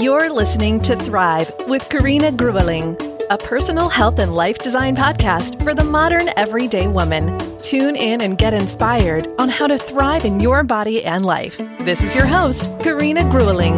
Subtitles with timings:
[0.00, 2.96] You're listening to Thrive with Carina Grueling,
[3.28, 7.36] a personal health and life design podcast for the modern everyday woman.
[7.58, 11.58] Tune in and get inspired on how to thrive in your body and life.
[11.80, 13.76] This is your host, Carina Grueling.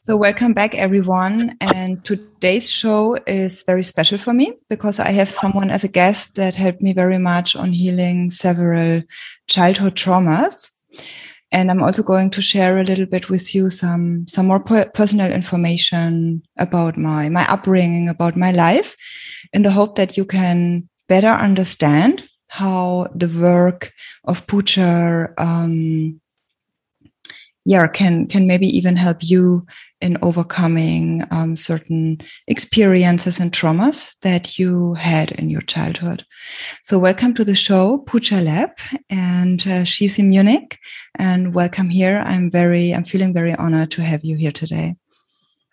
[0.00, 1.56] So, welcome back, everyone.
[1.62, 6.34] And today's show is very special for me because I have someone as a guest
[6.34, 9.04] that helped me very much on healing several
[9.46, 10.70] childhood traumas.
[11.54, 15.30] And I'm also going to share a little bit with you some, some more personal
[15.30, 18.96] information about my, my upbringing, about my life
[19.52, 23.92] in the hope that you can better understand how the work
[24.24, 26.20] of Puja, um,
[27.64, 29.66] yeah, can, can maybe even help you
[30.00, 36.24] in overcoming um, certain experiences and traumas that you had in your childhood.
[36.82, 40.78] So, welcome to the show, Puja Lepp, and uh, she's in Munich.
[41.14, 42.22] And welcome here.
[42.26, 44.96] I'm very, I'm feeling very honored to have you here today.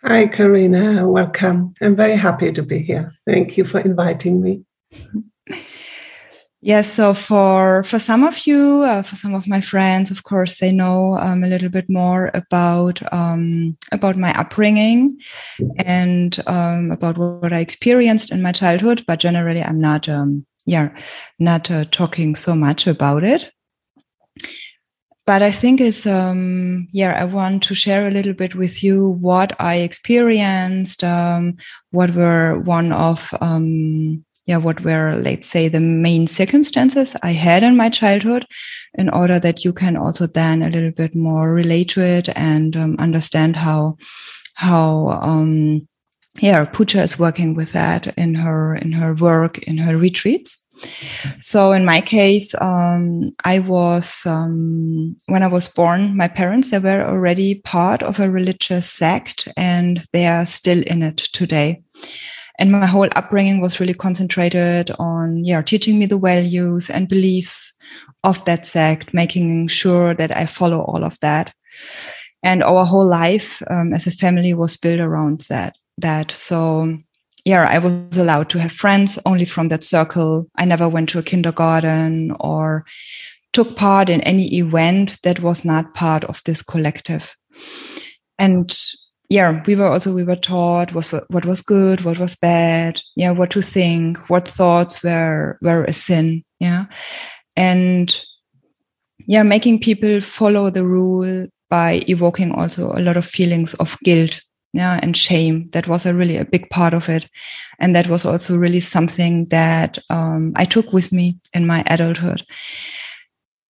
[0.03, 1.07] Hi, Carina.
[1.07, 1.73] Welcome.
[1.81, 3.13] I'm very happy to be here.
[3.27, 4.63] Thank you for inviting me.
[6.63, 10.59] Yes, so for for some of you, uh, for some of my friends, of course,
[10.59, 15.19] they know um, a little bit more about um, about my upbringing
[15.77, 19.03] and um, about what I experienced in my childhood.
[19.07, 20.95] But generally, I'm not, um, yeah,
[21.39, 23.51] not uh, talking so much about it.
[25.25, 29.09] But I think is, um, yeah, I want to share a little bit with you
[29.09, 31.57] what I experienced, um,
[31.89, 33.33] what were one of
[34.45, 38.45] yeah, what were, let's say, the main circumstances I had in my childhood
[38.95, 42.75] in order that you can also then a little bit more relate to it and
[42.75, 43.97] um, understand how,
[44.55, 45.87] how, um,
[46.39, 50.57] yeah, Puja is working with that in her, in her work, in her retreats.
[51.41, 56.17] So in my case, um, I was um, when I was born.
[56.17, 61.03] My parents they were already part of a religious sect, and they are still in
[61.03, 61.83] it today
[62.61, 67.73] and my whole upbringing was really concentrated on yeah teaching me the values and beliefs
[68.23, 71.53] of that sect making sure that i follow all of that.
[72.43, 76.31] And our whole life um, as a family was built around that that.
[76.31, 76.97] So
[77.45, 80.47] yeah i was allowed to have friends only from that circle.
[80.55, 82.85] I never went to a kindergarten or
[83.53, 87.35] took part in any event that was not part of this collective.
[88.37, 88.71] And
[89.31, 93.31] yeah, we were also we were taught what what was good, what was bad, yeah,
[93.31, 96.87] what to think, what thoughts were were a sin, yeah,
[97.55, 98.21] and
[99.27, 104.41] yeah, making people follow the rule by evoking also a lot of feelings of guilt,
[104.73, 105.69] yeah, and shame.
[105.71, 107.29] That was a really a big part of it,
[107.79, 112.43] and that was also really something that um, I took with me in my adulthood.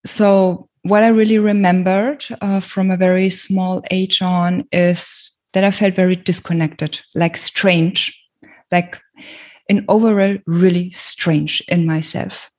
[0.04, 5.70] So what I really remembered uh, from a very small age on is that I
[5.70, 8.18] felt very disconnected, like strange,
[8.70, 8.98] like
[9.68, 12.50] in overall really strange in myself.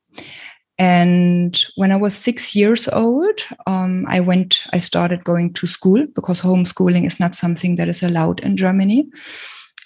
[0.80, 6.06] And when I was six years old, um, I went, I started going to school
[6.16, 9.08] because homeschooling is not something that is allowed in Germany.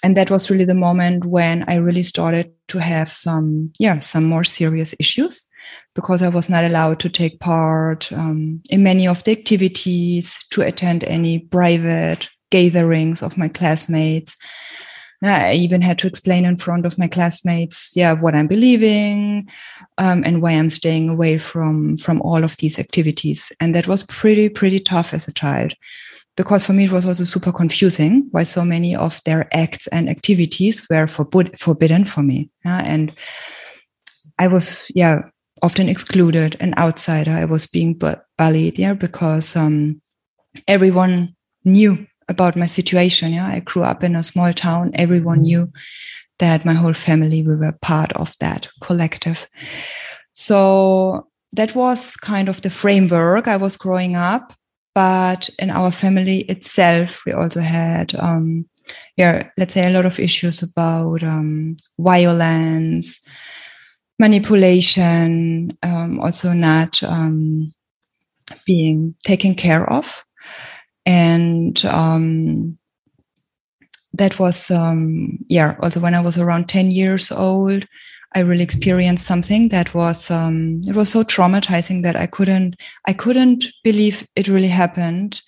[0.02, 4.24] And that was really the moment when I really started to have some, yeah, some
[4.24, 5.46] more serious issues
[5.94, 10.62] because I was not allowed to take part um, in many of the activities, to
[10.62, 14.36] attend any private gatherings of my classmates.
[15.20, 19.48] I even had to explain in front of my classmates, yeah, what I'm believing
[19.98, 23.50] um, and why I'm staying away from from all of these activities.
[23.58, 25.74] And that was pretty pretty tough as a child,
[26.36, 30.08] because for me it was also super confusing why so many of their acts and
[30.08, 32.48] activities were forbid- forbidden for me.
[32.64, 32.82] Yeah?
[32.84, 33.12] And
[34.38, 35.22] I was, yeah,
[35.62, 37.32] often excluded, an outsider.
[37.32, 40.00] I was being bullied, yeah, because um,
[40.68, 43.32] everyone knew about my situation.
[43.32, 44.90] Yeah, I grew up in a small town.
[44.94, 45.72] Everyone knew
[46.38, 49.48] that my whole family we were part of that collective.
[50.32, 54.52] So that was kind of the framework I was growing up.
[54.94, 58.68] But in our family itself, we also had, um,
[59.16, 63.20] yeah, let's say a lot of issues about um, violence,
[64.18, 67.72] manipulation, um, also not um,
[68.66, 70.24] being taken care of
[71.08, 72.78] and um,
[74.12, 77.86] that was um, yeah also when i was around 10 years old
[78.34, 82.76] i really experienced something that was um, it was so traumatizing that i couldn't
[83.06, 85.42] i couldn't believe it really happened.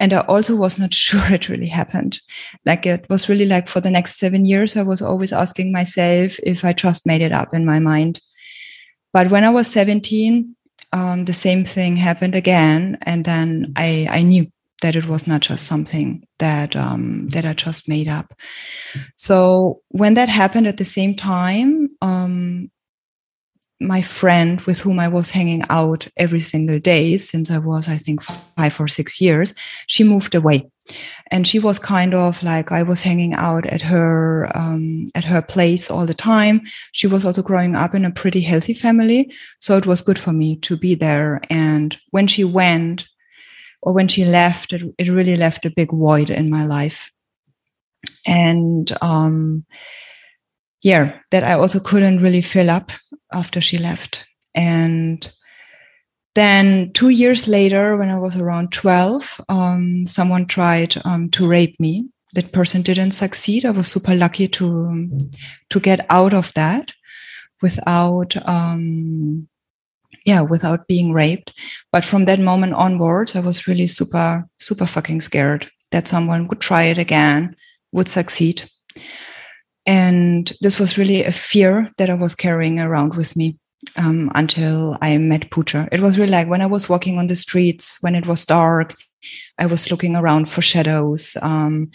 [0.00, 2.20] And i also was not sure it really happened.
[2.66, 6.36] Like it was really like for the next seven years i was always asking myself
[6.42, 8.20] if i just made it up in my mind.
[9.12, 10.56] But when i was 17
[10.92, 14.50] um, the same thing happened again and then i i knew
[14.80, 18.34] that it was not just something that um, that I just made up.
[19.16, 22.70] So when that happened at the same time, um,
[23.80, 27.96] my friend with whom I was hanging out every single day since I was, I
[27.96, 29.54] think, five or six years,
[29.86, 30.70] she moved away.
[31.30, 35.40] And she was kind of like I was hanging out at her um, at her
[35.40, 36.62] place all the time.
[36.92, 40.32] She was also growing up in a pretty healthy family, so it was good for
[40.32, 41.40] me to be there.
[41.48, 43.06] And when she went,
[43.82, 47.10] or when she left, it, it really left a big void in my life.
[48.26, 49.64] And um,
[50.82, 52.92] yeah, that I also couldn't really fill up
[53.32, 54.24] after she left.
[54.54, 55.30] And
[56.34, 61.78] then two years later, when I was around 12, um, someone tried um, to rape
[61.80, 62.08] me.
[62.34, 63.64] That person didn't succeed.
[63.64, 65.10] I was super lucky to,
[65.70, 66.92] to get out of that
[67.60, 69.48] without, um,
[70.30, 71.52] yeah, without being raped.
[71.90, 76.60] But from that moment onwards, I was really super, super fucking scared that someone would
[76.60, 77.56] try it again,
[77.90, 78.70] would succeed.
[79.86, 83.58] And this was really a fear that I was carrying around with me
[83.96, 85.88] um, until I met Puja.
[85.90, 88.94] It was really like when I was walking on the streets, when it was dark,
[89.58, 91.36] I was looking around for shadows.
[91.42, 91.90] Um,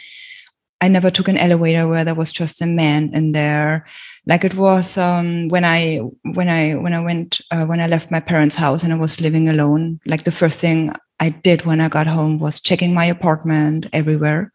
[0.86, 3.88] I never took an elevator where there was just a man in there.
[4.28, 5.98] Like it was um, when I
[6.34, 9.20] when I when I went uh, when I left my parents' house and I was
[9.20, 10.00] living alone.
[10.06, 14.52] Like the first thing I did when I got home was checking my apartment everywhere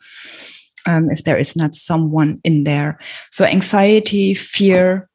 [0.87, 2.99] um, if there is not someone in there.
[3.31, 5.11] So anxiety, fear,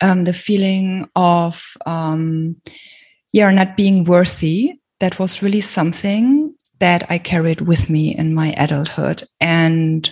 [0.00, 2.56] um, the feeling of um,
[3.32, 4.80] yeah, not being worthy.
[5.00, 6.43] That was really something
[6.80, 10.08] that I carried with me in my adulthood, and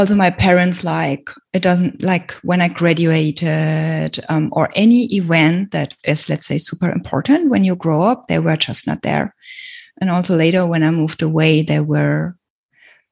[0.00, 5.94] also my parents like it doesn't like when I graduated um, or any event that
[6.04, 9.34] is let's say super important when you grow up, they were just not there.
[10.00, 12.34] And also later when I moved away, they were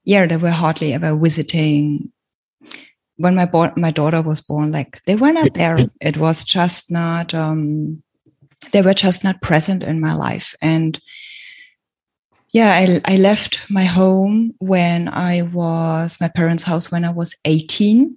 [0.05, 2.11] yeah, they were hardly ever visiting.
[3.19, 5.91] When my bo- my daughter was born, like they were not there.
[6.01, 7.35] It was just not.
[7.35, 8.03] Um,
[8.73, 10.99] they were just not present in my life, and
[12.53, 17.37] yeah, I I left my home when I was my parents' house when I was
[17.45, 18.17] eighteen,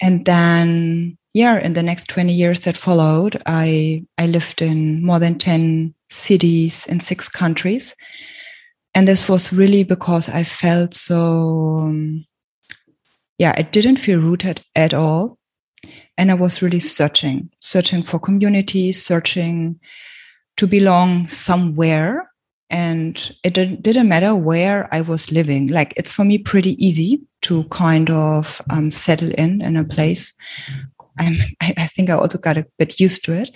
[0.00, 5.18] and then yeah, in the next twenty years that followed, I I lived in more
[5.18, 7.94] than ten cities in six countries
[8.94, 12.24] and this was really because I felt so, um,
[13.38, 15.38] yeah, I didn't feel rooted at all.
[16.18, 19.80] And I was really searching, searching for community, searching
[20.58, 22.29] to belong somewhere.
[22.70, 25.68] And it didn't, matter where I was living.
[25.68, 30.32] Like it's for me pretty easy to kind of um, settle in in a place.
[31.18, 33.50] I'm, I, think I also got a bit used to it,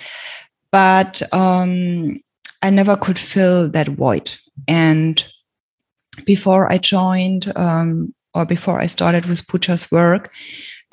[0.72, 2.20] but um,
[2.60, 4.36] I never could fill that void
[4.68, 5.24] and
[6.24, 10.30] before I joined, um, or before I started with Puja's work,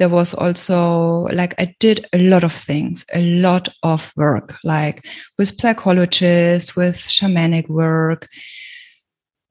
[0.02, 5.06] there was also like I did a lot of things, a lot of work, like
[5.38, 8.28] with psychologists, with shamanic work,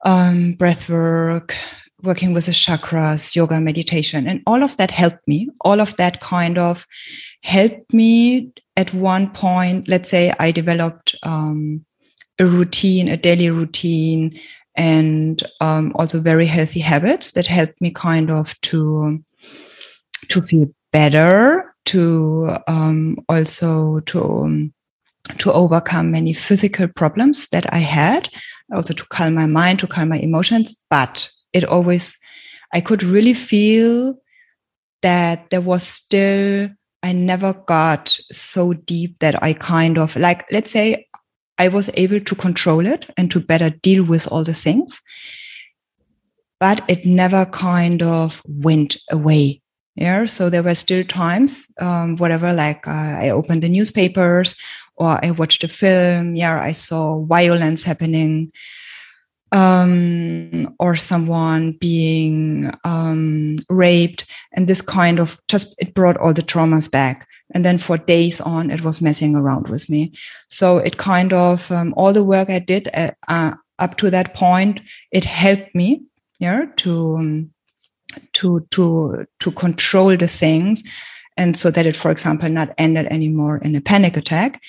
[0.05, 1.55] um, breath work,
[2.03, 5.49] working with the chakras, yoga, meditation, and all of that helped me.
[5.61, 6.85] All of that kind of
[7.45, 9.87] helped me at one point.
[9.87, 11.85] Let's say I developed um,
[12.41, 14.37] a routine, a daily routine,
[14.75, 19.23] and um, also very healthy habits that helped me kind of to
[20.31, 24.75] to feel better, to um, also to um,
[25.39, 28.29] to overcome many physical problems that I had,
[28.75, 30.75] also to calm my mind, to calm my emotions.
[30.89, 32.17] But it always,
[32.75, 34.15] I could really feel
[35.03, 36.69] that there was still
[37.03, 41.07] I never got so deep that I kind of like, let's say
[41.59, 45.01] I was able to control it and to better deal with all the things.
[46.59, 49.63] But it never kind of went away.
[49.97, 50.27] Yeah.
[50.27, 54.57] So there were still times, um, whatever, like uh, I opened the newspapers
[54.97, 56.37] or I watched a film.
[56.37, 56.61] Yeah.
[56.61, 58.53] I saw violence happening.
[59.53, 66.41] Um, or someone being um, raped, and this kind of just it brought all the
[66.41, 67.27] traumas back.
[67.53, 70.13] And then for days on, it was messing around with me.
[70.51, 74.35] So it kind of, um, all the work I did uh, uh, up to that
[74.35, 76.05] point, it helped me,
[76.39, 77.51] yeah, to, um,
[78.35, 80.83] to, to, to control the things.
[81.37, 84.61] And so that it, for example, not ended anymore in a panic attack,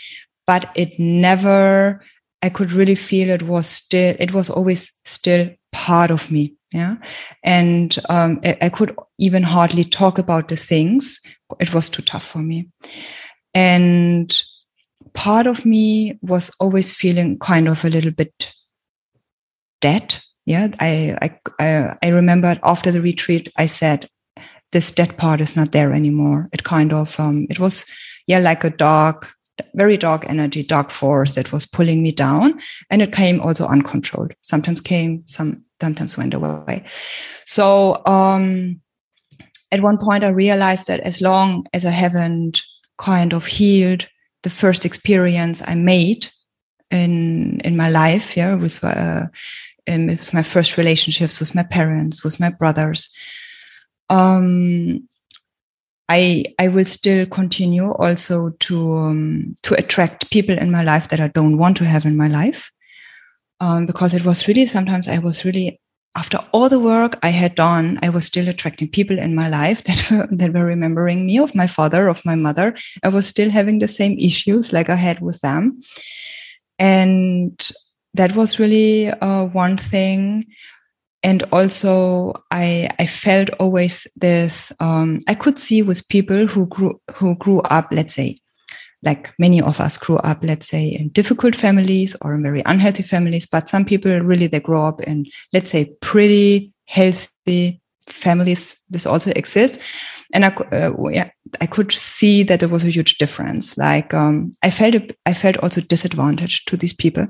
[0.48, 2.04] but it never,
[2.42, 6.56] I could really feel it was still, it was always still part of me.
[6.72, 6.96] Yeah.
[7.44, 11.20] And um, I could even hardly talk about the things.
[11.60, 12.70] It was too tough for me.
[13.54, 14.42] And
[15.14, 18.54] part of me was always feeling kind of a little bit
[19.82, 20.18] dead.
[20.46, 21.18] Yeah, I,
[21.60, 24.10] I, I, remembered after the retreat, I said,
[24.72, 26.50] this dead part is not there anymore.
[26.52, 27.86] It kind of, um, it was,
[28.26, 29.32] yeah, like a dark,
[29.76, 32.60] very dark energy, dark force that was pulling me down.
[32.90, 34.34] And it came also uncontrolled.
[34.42, 36.86] Sometimes came, some, sometimes went away.
[37.46, 38.82] So, um,
[39.72, 42.62] at one point, I realized that as long as I haven't
[42.98, 44.08] kind of healed
[44.44, 46.28] the first experience I made
[46.90, 49.28] in in my life, yeah, with uh,
[49.88, 53.10] with my first relationships with my parents, with my brothers,
[54.10, 55.08] um,
[56.10, 61.22] I I will still continue also to um, to attract people in my life that
[61.22, 62.70] I don't want to have in my life,
[63.60, 65.80] um, because it was really sometimes I was really
[66.16, 69.84] after all the work I had done, I was still attracting people in my life
[69.86, 72.76] that were, that were remembering me of my father, of my mother.
[73.04, 75.82] I was still having the same issues like I had with them,
[76.78, 77.72] and
[78.14, 80.46] that was really uh, one thing.
[81.24, 87.00] And also I I felt always this um, I could see with people who grew
[87.14, 88.38] who grew up let's say
[89.04, 93.04] like many of us grew up let's say in difficult families or in very unhealthy
[93.04, 98.78] families but some people really they grow up in let's say pretty healthy families.
[98.90, 99.78] This also exists.
[100.34, 103.78] And I, uh, yeah, I could see that there was a huge difference.
[103.78, 107.28] Like um, I felt I felt also disadvantaged to these people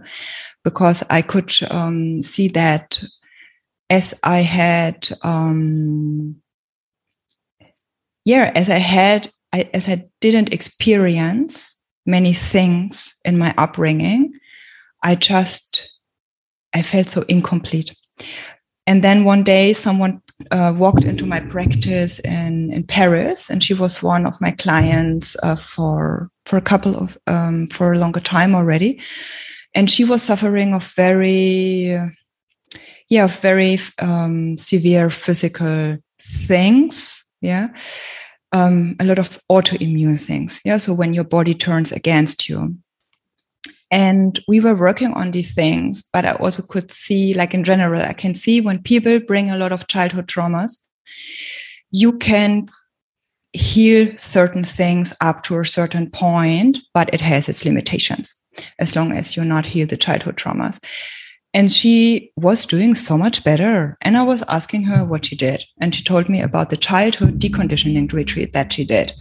[0.64, 3.02] because I could um, see that
[3.90, 6.38] as I had, um,
[8.26, 11.76] yeah, as I had, I, as I didn't experience
[12.06, 14.34] many things in my upbringing,
[15.04, 15.92] I just,
[16.74, 17.94] I felt so incomplete.
[18.88, 23.74] And then one day, someone uh, walked into my practice in, in Paris, and she
[23.74, 28.20] was one of my clients uh, for for a couple of um, for a longer
[28.20, 29.00] time already,
[29.74, 31.98] and she was suffering of very
[33.12, 37.24] yeah, of very um, severe physical things.
[37.42, 37.68] Yeah.
[38.54, 40.62] Um, a lot of autoimmune things.
[40.64, 40.78] Yeah.
[40.78, 42.76] So when your body turns against you.
[43.92, 48.02] And we were working on these things, but I also could see, like in general,
[48.02, 50.78] I can see when people bring a lot of childhood traumas,
[51.92, 52.70] you can
[53.54, 58.36] heal certain things up to a certain point, but it has its limitations
[58.80, 60.80] as long as you're not heal the childhood traumas.
[61.54, 63.98] And she was doing so much better.
[64.02, 65.64] And I was asking her what she did.
[65.82, 69.14] And she told me about the childhood deconditioning retreat that she did.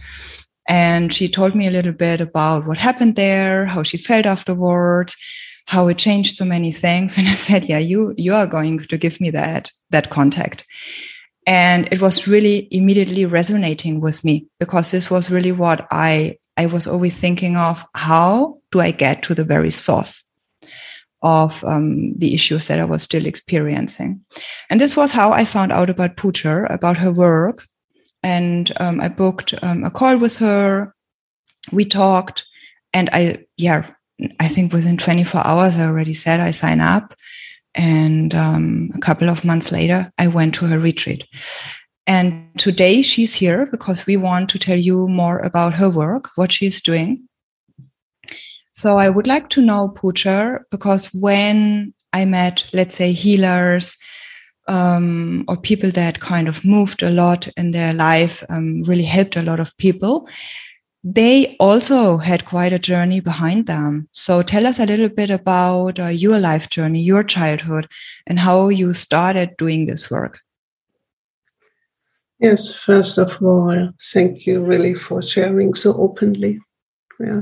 [0.69, 5.17] And she told me a little bit about what happened there, how she felt afterwards,
[5.65, 7.17] how it changed so many things.
[7.17, 10.65] And I said, yeah, you, you are going to give me that, that contact.
[11.47, 16.67] And it was really immediately resonating with me because this was really what I, I
[16.67, 17.85] was always thinking of.
[17.95, 20.23] How do I get to the very source?
[21.23, 24.21] of um, the issues that I was still experiencing.
[24.69, 27.67] And this was how I found out about Puja, about her work.
[28.23, 30.93] And um, I booked um, a call with her.
[31.71, 32.45] We talked,
[32.93, 33.91] and I, yeah,
[34.39, 37.13] I think within 24 hours, I already said I sign up.
[37.75, 41.25] And um, a couple of months later, I went to her retreat.
[42.07, 46.51] And today she's here because we want to tell you more about her work, what
[46.51, 47.27] she's doing,
[48.73, 53.97] so I would like to know, Puja, because when I met, let's say, healers
[54.67, 59.35] um, or people that kind of moved a lot in their life, um, really helped
[59.35, 60.27] a lot of people,
[61.03, 64.07] they also had quite a journey behind them.
[64.11, 67.87] So tell us a little bit about uh, your life journey, your childhood,
[68.27, 70.41] and how you started doing this work.
[72.39, 76.59] Yes, first of all, thank you really for sharing so openly.
[77.19, 77.41] Yeah,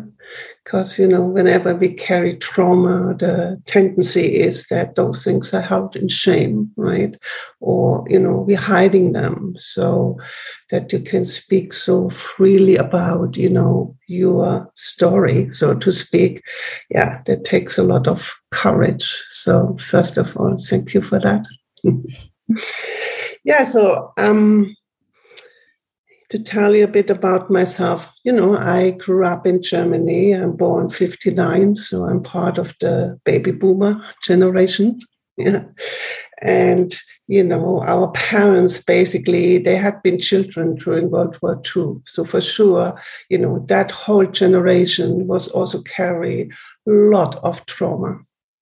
[0.69, 5.95] because you know whenever we carry trauma the tendency is that those things are held
[5.95, 7.17] in shame right?
[7.59, 10.17] Or you know we're hiding them so
[10.69, 16.43] that you can speak so freely about you know your story so to speak.
[16.91, 19.25] Yeah that takes a lot of courage.
[19.31, 21.45] So first of all thank you for that.
[23.45, 24.75] Yeah so um
[26.29, 30.33] to tell you a bit about myself, you know, I grew up in Germany.
[30.33, 34.99] I'm born 59, so I'm part of the baby boomer generation.
[35.41, 35.63] Yeah.
[36.41, 36.93] And,
[37.27, 42.01] you know, our parents basically, they had been children during World War II.
[42.05, 46.51] So for sure, you know, that whole generation was also carry
[46.85, 48.19] a lot of trauma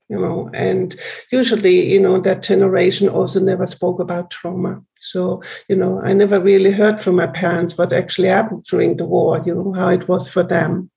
[0.09, 0.95] you know and
[1.31, 6.39] usually you know that generation also never spoke about trauma so you know i never
[6.39, 10.07] really heard from my parents what actually happened during the war you know how it
[10.07, 10.89] was for them.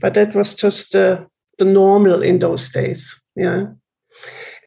[0.00, 1.26] But that was just the,
[1.58, 3.66] the normal in those days yeah.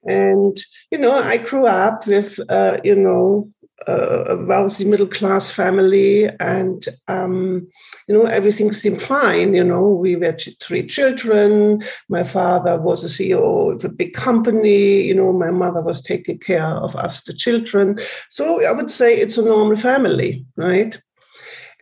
[0.03, 0.57] And,
[0.89, 3.51] you know, I grew up with, uh, you know,
[3.87, 7.67] a wealthy middle class family and um,
[8.07, 9.89] you know everything seemed fine you know.
[9.89, 11.81] We were three children.
[12.09, 15.33] My father was a ceo of a big company you know.
[15.33, 17.99] My mother was taking care of us the children.
[18.29, 21.01] So i would say it's a normal family right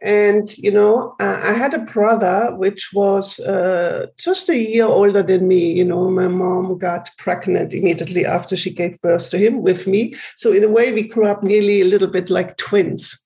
[0.02, 5.48] and, you know, I had a brother which was uh, just a year older than
[5.48, 5.74] me.
[5.74, 10.16] You know, my mom got pregnant immediately after she gave birth to him with me.
[10.38, 13.22] So, in a way, we grew up nearly a little bit like twins.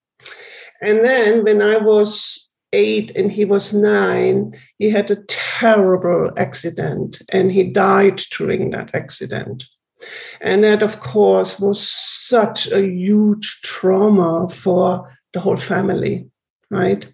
[0.81, 7.21] And then when I was eight and he was nine, he had a terrible accident
[7.29, 9.63] and he died during that accident.
[10.41, 16.27] And that, of course, was such a huge trauma for the whole family
[16.73, 17.13] right?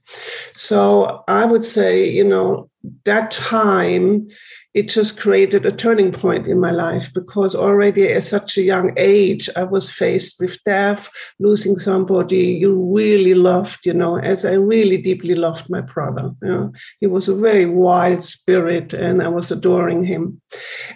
[0.53, 2.69] So I would say, you know,
[3.05, 4.27] that time
[4.75, 8.93] it just created a turning point in my life because already at such a young
[8.97, 14.53] age I was faced with death, losing somebody you really loved, you know, as I
[14.53, 16.31] really deeply loved my brother.
[16.43, 20.39] You know, he was a very wild spirit and I was adoring him.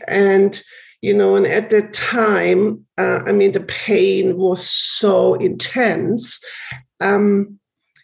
[0.08, 0.62] And
[1.02, 6.42] you know, and at that time, uh, I mean, the pain was so intense.
[7.02, 7.60] Um,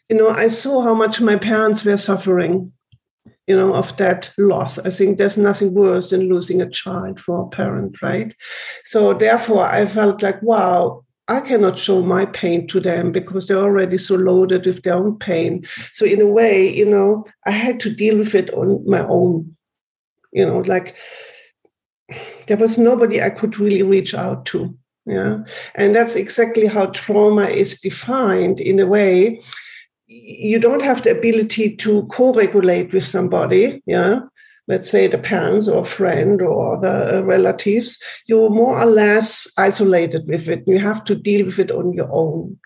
[0.09, 2.71] you know, I saw how much my parents were suffering,
[3.47, 4.79] you know, of that loss.
[4.79, 8.35] I think there's nothing worse than losing a child for a parent, right?
[8.85, 13.59] So therefore, I felt like, wow, I cannot show my pain to them because they're
[13.59, 15.65] already so loaded with their own pain.
[15.93, 19.55] So in a way, you know, I had to deal with it on my own.
[20.31, 20.95] You know, like
[22.47, 24.75] there was nobody I could really reach out to.
[25.05, 25.39] Yeah.
[25.75, 29.41] And that's exactly how trauma is defined in a way
[30.09, 34.21] you don't have the ability to co-regulate with somebody yeah?
[34.67, 40.27] Let's say the parents or friend or the uh, relatives you're more or less isolated
[40.27, 40.63] with it.
[40.67, 42.59] You have to deal with it on your own.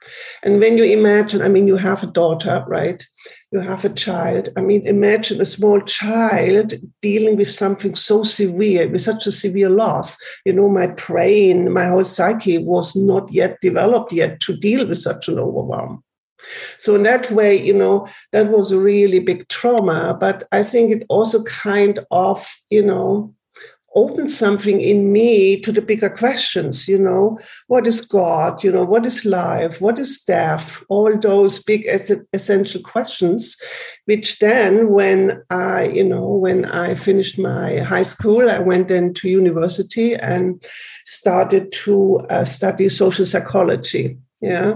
[0.44, 3.06] And when you imagine i mean you have a daughter right?
[3.54, 4.50] You have a child.
[4.58, 9.70] I mean imagine a small child dealing with something so severe with such a severe
[9.70, 10.18] loss.
[10.46, 14.98] You know my brain my whole psyche was not yet developed yet to deal with
[14.98, 16.04] such an overwhelm
[16.80, 20.18] so in that way, you know, that was a really big trauma.
[20.20, 23.34] But I think it also kind of, you know,
[23.96, 28.64] opened something in me to the bigger questions, you know, what is God?
[28.64, 29.82] You know, what is life?
[29.82, 30.84] What is death?
[30.90, 31.86] All those big
[32.34, 33.56] essential questions,
[34.06, 39.14] which then when I, you know, when I finished my high school, I went then
[39.16, 40.64] to university and
[41.06, 44.74] started to uh, study social psychology yeah.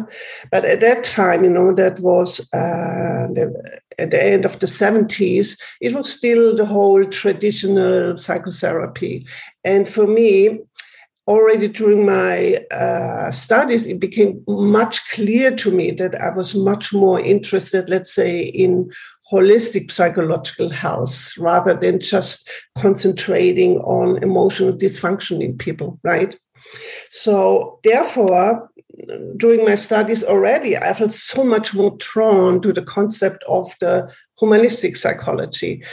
[0.51, 3.53] But at that time you know that was uh, the,
[3.99, 9.27] at the end of the 70s it was still the whole traditional psychotherapy.
[9.63, 10.59] And for me
[11.27, 16.93] already during my uh, studies it became much clear to me that i was much
[16.93, 18.89] more interested let's say in
[19.31, 26.37] holistic psychological health rather than just concentrating on emotional dysfunction in people right?
[27.09, 28.69] So therefore
[29.37, 34.11] during my studies already, I felt so much more drawn to the concept of the
[34.39, 35.83] humanistic psychology,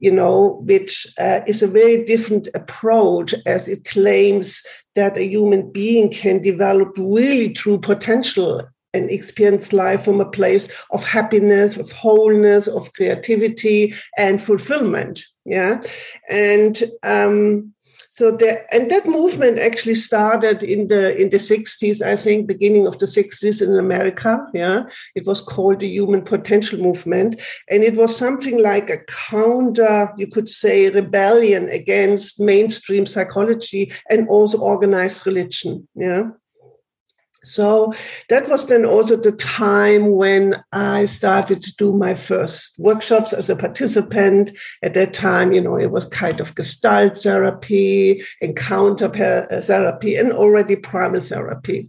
[0.00, 5.70] you know, which uh, is a very different approach as it claims that a human
[5.70, 8.62] being can develop really true potential
[8.94, 15.24] and experience life from a place of happiness, of wholeness, of creativity and fulfillment.
[15.44, 15.82] Yeah.
[16.28, 17.72] And um,
[18.14, 22.86] so the, and that movement actually started in the in the 60s i think beginning
[22.86, 24.82] of the 60s in america yeah.
[25.14, 27.40] It was called the human potential movement.
[27.70, 34.28] And it was something like a counter you could say rebellion against mainstream psychology and
[34.28, 36.24] also organized religion yeah
[37.44, 37.92] so
[38.28, 43.50] that was then also the time when I started to do my first workshops as
[43.50, 44.52] a participant.
[44.82, 50.76] At that time, you know, it was kind of gestalt therapy, encounter therapy, and already
[50.76, 51.88] primal therapy.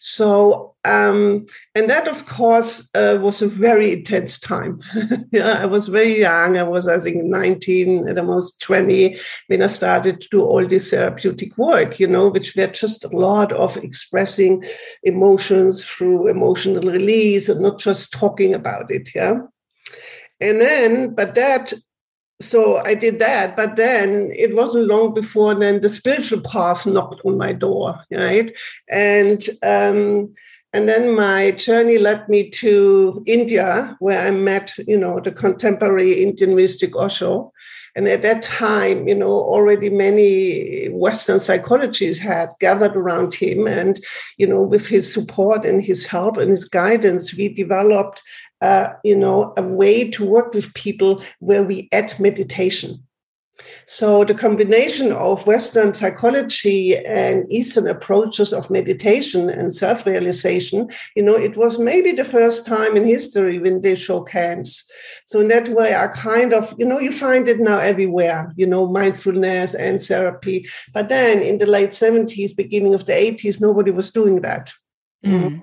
[0.00, 4.80] So, um, and that, of course, uh, was a very intense time.
[5.32, 6.58] yeah, I was very young.
[6.58, 10.90] I was, I think, 19, at almost 20, when I started to do all this
[10.90, 14.64] therapeutic work, you know, which were just a lot of expressing
[15.02, 19.10] emotions through emotional release and not just talking about it.
[19.14, 19.38] Yeah.
[20.40, 21.72] And then, but that
[22.40, 27.22] so I did that, but then it wasn't long before then the spiritual path knocked
[27.24, 28.52] on my door, right?
[28.90, 30.34] And um,
[30.72, 36.22] and then my journey led me to India, where I met, you know, the contemporary
[36.22, 37.50] Indian mystic Osho.
[37.94, 43.66] And at that time, you know, already many Western psychologists had gathered around him.
[43.66, 43.98] And,
[44.36, 48.22] you know, with his support and his help and his guidance, we developed,
[48.62, 53.02] uh, you know, a way to work with people where we add meditation.
[53.86, 61.36] So the combination of Western psychology and Eastern approaches of meditation and self-realization, you know,
[61.36, 64.84] it was maybe the first time in history when they shook hands.
[65.26, 68.66] So in that way, I kind of, you know, you find it now everywhere, you
[68.66, 70.66] know, mindfulness and therapy.
[70.92, 74.72] But then in the late 70s, beginning of the 80s, nobody was doing that.
[75.24, 75.62] Mm.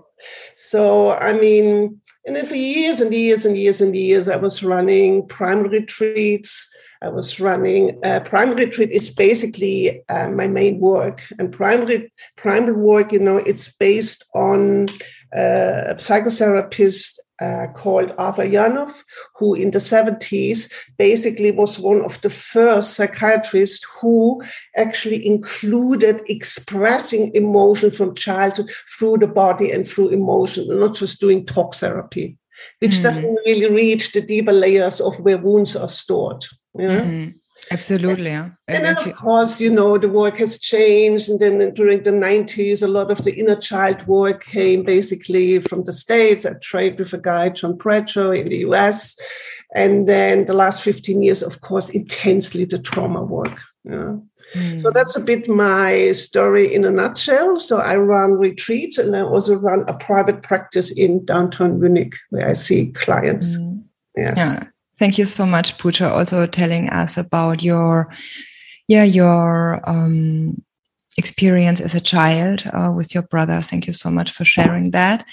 [0.55, 4.63] So, I mean, and then for years and years and years and years, I was
[4.63, 6.69] running primary retreats
[7.03, 7.99] I was running.
[8.03, 13.37] Uh, primary retreat is basically uh, my main work, and primary primary work, you know,
[13.37, 14.87] it's based on
[15.35, 19.03] uh, a psychotherapist uh, called Arthur Janov,
[19.35, 24.41] who in the 70s basically was one of the first psychiatrists who
[24.77, 31.19] actually included expressing emotion from childhood through the body and through emotion, and not just
[31.19, 32.37] doing talk therapy,
[32.79, 33.03] which mm.
[33.03, 36.45] doesn't really reach the deeper layers of where wounds are stored.
[36.75, 37.01] Yeah.
[37.01, 37.29] Mm-hmm.
[37.71, 38.29] Absolutely.
[38.29, 38.49] Yeah.
[38.67, 41.29] And, then, of course, you know, the work has changed.
[41.29, 45.83] And then during the 90s, a lot of the inner child work came basically from
[45.83, 46.45] the States.
[46.45, 49.17] I trained with a guy, John Bradshaw, in the US.
[49.75, 53.59] And then the last 15 years, of course, intensely the trauma work.
[53.83, 54.17] Yeah.
[54.53, 54.79] Mm.
[54.79, 57.59] So that's a bit my story in a nutshell.
[57.59, 62.47] So I run retreats and I also run a private practice in downtown Munich where
[62.47, 63.57] I see clients.
[63.57, 63.83] Mm.
[64.15, 64.57] Yes.
[64.59, 64.67] Yeah.
[65.03, 68.07] Thank you so much, Puja, also telling us about your,
[68.87, 70.63] yeah, your um,
[71.17, 73.61] experience as a child uh, with your brother.
[73.61, 75.25] Thank you so much for sharing that,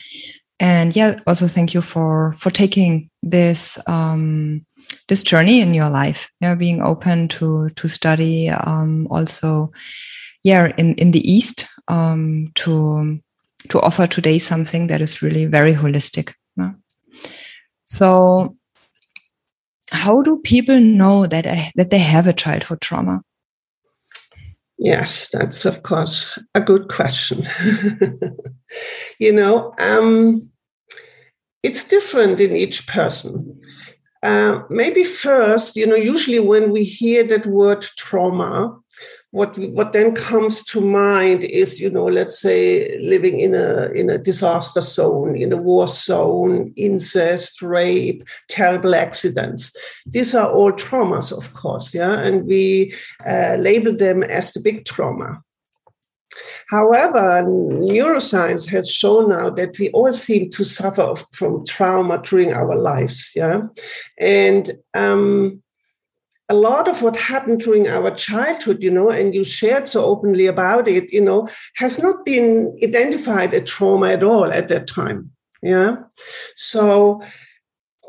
[0.58, 4.66] and yeah, also thank you for for taking this um,
[5.06, 6.26] this journey in your life.
[6.40, 9.70] Yeah, being open to to study um, also,
[10.42, 13.20] yeah, in in the East um, to
[13.68, 16.34] to offer today something that is really very holistic.
[16.56, 16.72] Yeah?
[17.84, 18.56] So
[19.90, 23.22] how do people know that uh, that they have a childhood trauma?
[24.78, 27.46] Yes, that's of course a good question.
[29.18, 30.48] you know, um,
[31.62, 33.60] it's different in each person.
[34.22, 38.79] Uh, maybe first, you know, usually when we hear that word trauma,
[39.32, 44.10] what what then comes to mind is you know let's say living in a in
[44.10, 49.74] a disaster zone in a war zone incest rape terrible accidents
[50.06, 52.92] these are all traumas of course yeah and we
[53.28, 55.40] uh, label them as the big trauma
[56.70, 62.78] However, neuroscience has shown now that we all seem to suffer from trauma during our
[62.78, 63.32] lives.
[63.34, 63.62] Yeah.
[64.18, 65.62] And um,
[66.50, 70.46] a lot of what happened during our childhood, you know, and you shared so openly
[70.46, 75.30] about it, you know, has not been identified as trauma at all at that time.
[75.62, 75.96] Yeah.
[76.56, 77.22] So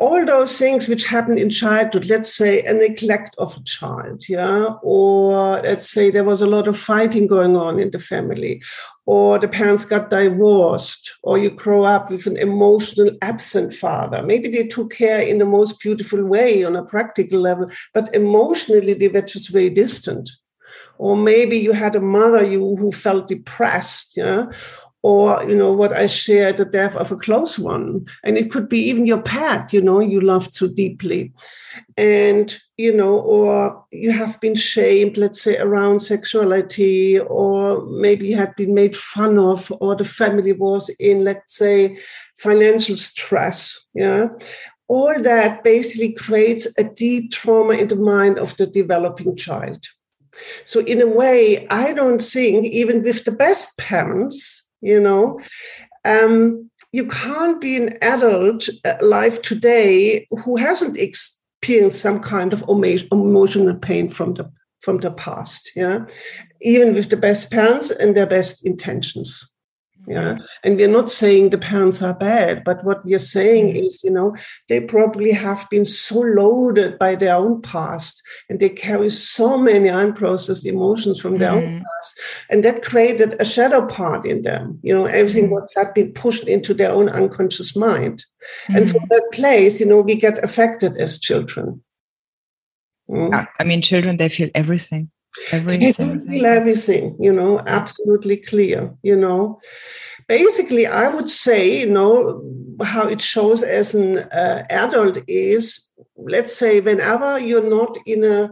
[0.02, 4.74] all those things which happen in childhood, let's say a neglect of a child, yeah,
[4.82, 8.64] or let's say there was a lot of fighting going on in the family,
[9.06, 14.24] or the parents got divorced, or you grow up with an emotional absent father.
[14.24, 18.96] Maybe they took care in the most beautiful way on a practical level, but emotionally
[18.96, 20.32] they were just very distant.
[20.98, 24.48] Or maybe you had a mother you who felt depressed, yeah,
[25.04, 28.06] or you know what i share the death of a close one.
[28.24, 31.32] And it could be even your pet you know you loved so deeply.
[31.98, 38.38] And you know or you have been shamed let's say around sexuality or maybe you
[38.38, 41.98] had been made fun of or the family was in let's say
[42.38, 44.28] financial stress yeah?
[44.88, 49.88] All that basically creates a deep trauma in the mind of the developing child.
[50.66, 55.40] So in a way i don't think even with the best parents you know?
[56.06, 58.68] Um, you can't be an adult
[59.00, 65.70] alive today who hasn't experienced some kind of emotional pain from the from the past
[65.76, 66.06] yeah?
[66.62, 69.51] Even with the best parents and their best intentions
[70.08, 73.86] yeah and we're not saying the parents are bad but what we're saying mm.
[73.86, 74.36] is you know
[74.68, 79.90] they probably have been so loaded by their own past and they carry so many
[79.90, 81.58] unprocessed emotions from their mm.
[81.58, 85.52] own past and that created a shadow part in them you know everything mm.
[85.52, 88.26] what had been pushed into their own unconscious mind
[88.70, 88.78] mm.
[88.78, 91.84] and from that place you know we get affected as children
[93.10, 93.48] mm.
[93.60, 95.12] i mean children they feel everything
[95.52, 99.60] everything feel everything you know absolutely clear you know
[100.28, 102.42] basically i would say you know
[102.84, 108.52] how it shows as an uh, adult is let's say whenever you're not in a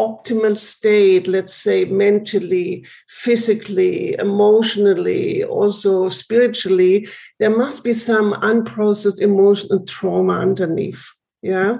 [0.00, 7.06] optimal state, let's say mentally, physically, emotionally, also spiritually,
[7.38, 11.04] there must be some unprocessed emotional trauma underneath.
[11.42, 11.78] Yeah.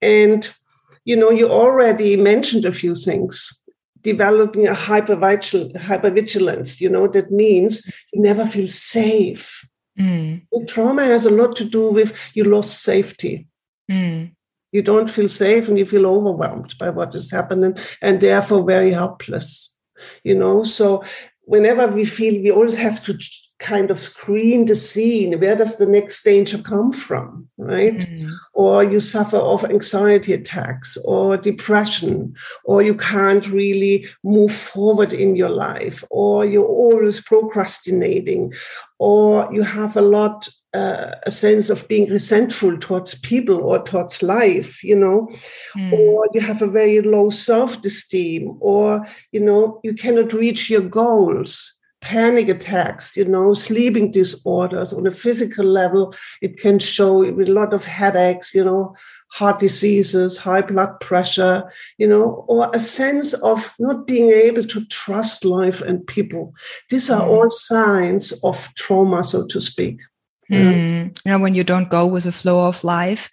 [0.00, 0.48] And,
[1.04, 3.57] you know, you already mentioned a few things.
[4.12, 9.66] Developing a hypervigilance, you know, that means you never feel safe.
[9.98, 10.42] Mm.
[10.68, 13.46] Trauma has a lot to do with you lost safety.
[13.90, 14.32] Mm
[14.72, 18.90] you don't feel safe and you feel overwhelmed by what is happening and therefore very
[18.90, 19.74] helpless
[20.24, 21.02] you know so
[21.42, 23.18] whenever we feel we always have to
[23.58, 28.30] kind of screen the scene where does the next danger come from right mm-hmm.
[28.54, 32.32] or you suffer of anxiety attacks or depression
[32.64, 38.52] or you can't really move forward in your life or you're always procrastinating
[39.00, 44.22] or you have a lot uh, a sense of being resentful towards people or towards
[44.22, 45.26] life you know
[45.76, 45.92] mm.
[45.92, 51.77] or you have a very low self-esteem or you know you cannot reach your goals
[52.08, 57.74] panic attacks you know sleeping disorders on a physical level it can show a lot
[57.74, 58.94] of headaches you know
[59.30, 64.82] heart diseases high blood pressure you know or a sense of not being able to
[64.86, 66.54] trust life and people
[66.88, 67.28] these are mm.
[67.28, 70.00] all signs of trauma so to speak
[70.50, 71.14] Mm.
[71.26, 73.28] You know, when you don't go with the flow of life.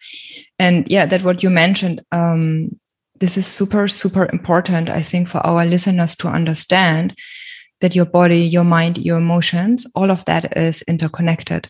[0.60, 2.78] And yeah, that what you mentioned, um,
[3.22, 7.16] this is super, super important, I think, for our listeners to understand
[7.82, 11.70] that your body, your mind, your emotions, all of that is interconnected.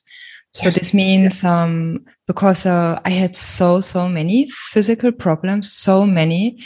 [0.53, 0.75] So yes.
[0.75, 6.63] this means um, because uh, I had so so many physical problems, so many,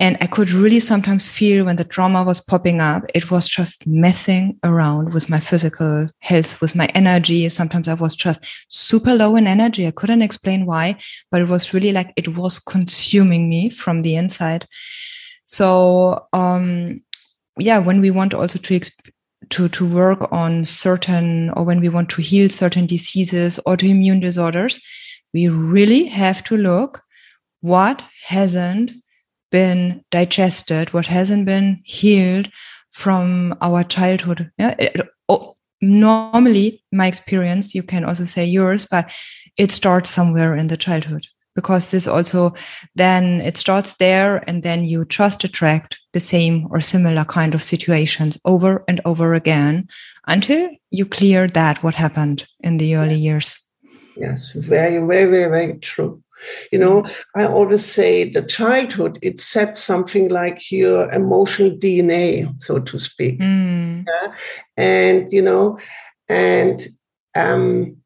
[0.00, 3.86] and I could really sometimes feel when the trauma was popping up, it was just
[3.86, 7.48] messing around with my physical health, with my energy.
[7.48, 9.86] Sometimes I was just super low in energy.
[9.86, 10.96] I couldn't explain why,
[11.30, 14.66] but it was really like it was consuming me from the inside.
[15.44, 17.02] So, um,
[17.58, 18.80] yeah, when we want also to
[19.50, 24.80] to to work on certain or when we want to heal certain diseases autoimmune disorders,
[25.32, 27.02] we really have to look
[27.60, 28.92] what hasn't
[29.50, 32.50] been digested, what hasn't been healed
[32.92, 34.50] from our childhood.
[34.58, 39.10] Yeah, it, oh, normally, my experience, you can also say yours, but
[39.56, 42.52] it starts somewhere in the childhood because this also
[42.96, 47.62] then it starts there and then you just attract the same or similar kind of
[47.62, 49.86] situations over and over again
[50.26, 53.60] until you clear that what happened in the early years
[54.16, 56.24] yes very very very, very true
[56.72, 57.04] you know.
[57.36, 63.40] I always say the childhood, it sets something like your emotional DNA, so to speak.
[63.40, 64.04] Mm.
[64.06, 64.34] Yeah?
[64.76, 65.78] And, you know,
[66.28, 66.86] and,
[67.34, 67.96] um,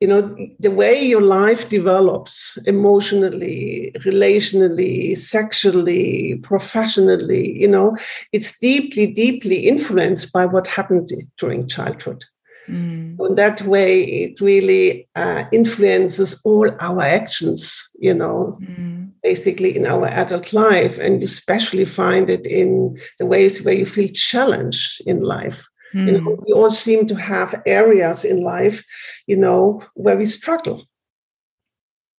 [0.00, 7.96] you know, the way your life develops emotionally, relationally, sexually, professionally, you know,
[8.32, 12.24] it's deeply, deeply influenced by what happened during childhood.
[12.68, 13.18] Mm.
[13.20, 19.10] In that way, it really uh, influences all our actions, you know, mm.
[19.22, 20.98] basically in our adult life.
[20.98, 25.68] And you especially find it in the ways where you feel challenged in life.
[25.96, 26.06] Mm.
[26.06, 26.44] You know, mm.
[26.46, 28.84] we all seem to have areas in life,
[29.26, 30.84] you know, where we struggle,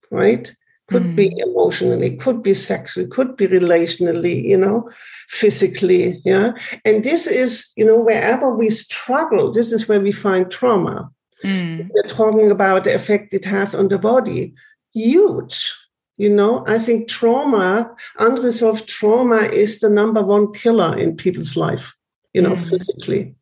[0.09, 0.55] right?
[0.87, 1.15] could mm.
[1.15, 4.89] be emotionally could be sexually could be relationally you know
[5.27, 6.51] physically yeah
[6.85, 11.09] and this is you know wherever we struggle this is where we find trauma
[11.43, 11.89] mm.
[11.93, 14.53] we're talking about the effect it has on the body
[14.93, 15.75] huge
[16.17, 21.93] you know i think trauma unresolved trauma is the number one killer in people's life
[22.33, 22.69] you know mm.
[22.69, 23.35] physically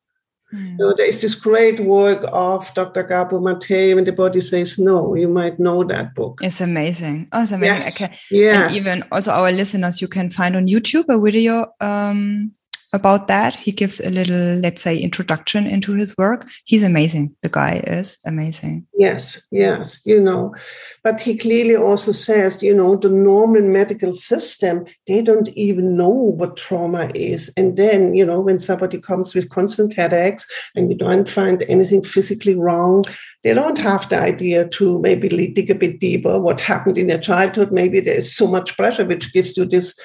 [0.56, 0.78] Mm.
[0.80, 3.04] So there is this great work of Dr.
[3.04, 5.16] Gabor Mate, When the Body Says No.
[5.16, 6.40] You might know that book.
[6.42, 7.28] It's amazing.
[7.32, 7.76] Oh, it's amazing.
[7.76, 8.04] Yes.
[8.04, 8.18] Okay.
[8.32, 8.72] yes.
[8.72, 12.52] And even also our listeners, you can find on YouTube a video um,
[12.96, 13.56] about that.
[13.56, 16.48] He gives a little, let's say, introduction into his work.
[16.66, 17.36] He's amazing.
[17.44, 18.88] The guy is amazing.
[18.98, 20.56] Yes, yes, you know.
[21.04, 26.10] But he clearly also says, you know, the normal medical system, they don't even know
[26.10, 27.52] what trauma is.
[27.58, 32.04] And then, you know, when somebody comes with constant headaches and you don't find anything
[32.04, 33.04] physically wrong,
[33.44, 37.20] they don't have the idea to maybe dig a bit deeper what happened in their
[37.20, 37.72] childhood.
[37.72, 39.96] Maybe there's so much pressure, which gives you this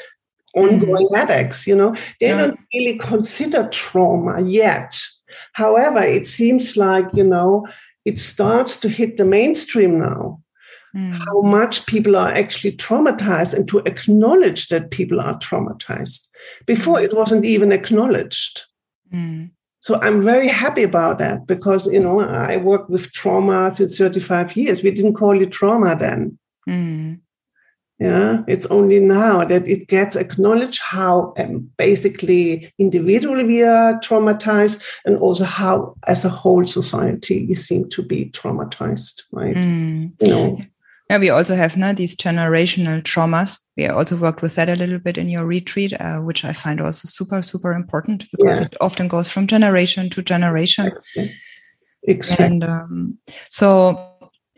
[0.54, 1.16] ongoing mm.
[1.16, 1.66] headaches.
[1.66, 2.46] You know, they yeah.
[2.46, 5.00] don't really consider trauma yet.
[5.52, 7.66] However, it seems like, you know,
[8.04, 10.42] it starts to hit the mainstream now.
[10.94, 11.18] Mm.
[11.18, 16.26] How much people are actually traumatized and to acknowledge that people are traumatized.
[16.66, 17.04] Before mm.
[17.04, 18.62] it wasn't even acknowledged.
[19.14, 19.50] Mm.
[19.80, 24.56] So I'm very happy about that because, you know, I work with trauma since 35
[24.56, 24.82] years.
[24.82, 26.38] We didn't call it trauma then.
[26.68, 27.20] Mm.
[28.00, 34.82] Yeah, it's only now that it gets acknowledged how um, basically individually we are traumatized
[35.04, 39.54] and also how as a whole society we seem to be traumatized, right?
[39.54, 40.12] Mm.
[40.22, 40.58] You know.
[41.10, 43.58] Yeah, we also have now these generational traumas.
[43.76, 46.80] We also worked with that a little bit in your retreat, uh, which I find
[46.80, 48.66] also super, super important because yeah.
[48.66, 50.86] it often goes from generation to generation.
[50.86, 51.34] Exactly.
[52.04, 52.46] exactly.
[52.46, 53.18] And um,
[53.50, 54.09] so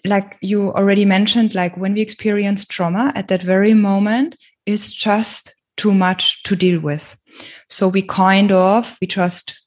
[0.05, 4.37] like you already mentioned, like when we experience trauma at that very moment,
[4.67, 7.19] it's just too much to deal with.
[7.69, 9.59] So we kind of, we just,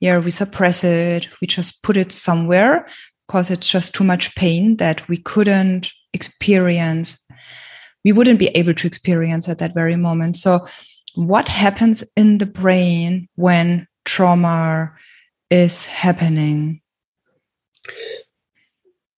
[0.00, 1.28] yeah, we suppress it.
[1.40, 2.86] We just put it somewhere
[3.26, 7.18] because it's just too much pain that we couldn't experience.
[8.04, 10.36] We wouldn't be able to experience at that very moment.
[10.36, 10.66] So
[11.14, 14.92] what happens in the brain when trauma
[15.50, 16.80] is happening?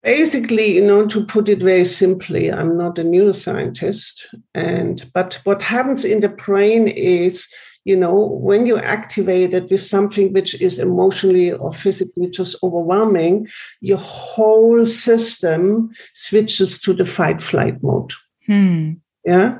[0.07, 4.23] Basically you know to put it very simply i'm not a neuroscientist
[4.55, 8.17] and but what happens in the brain is you know
[8.49, 13.45] when you activate it with something which is emotionally or physically just overwhelming
[13.81, 18.13] your whole system switches to the fight flight mode.
[18.45, 18.93] Hmm.
[19.25, 19.57] yeah?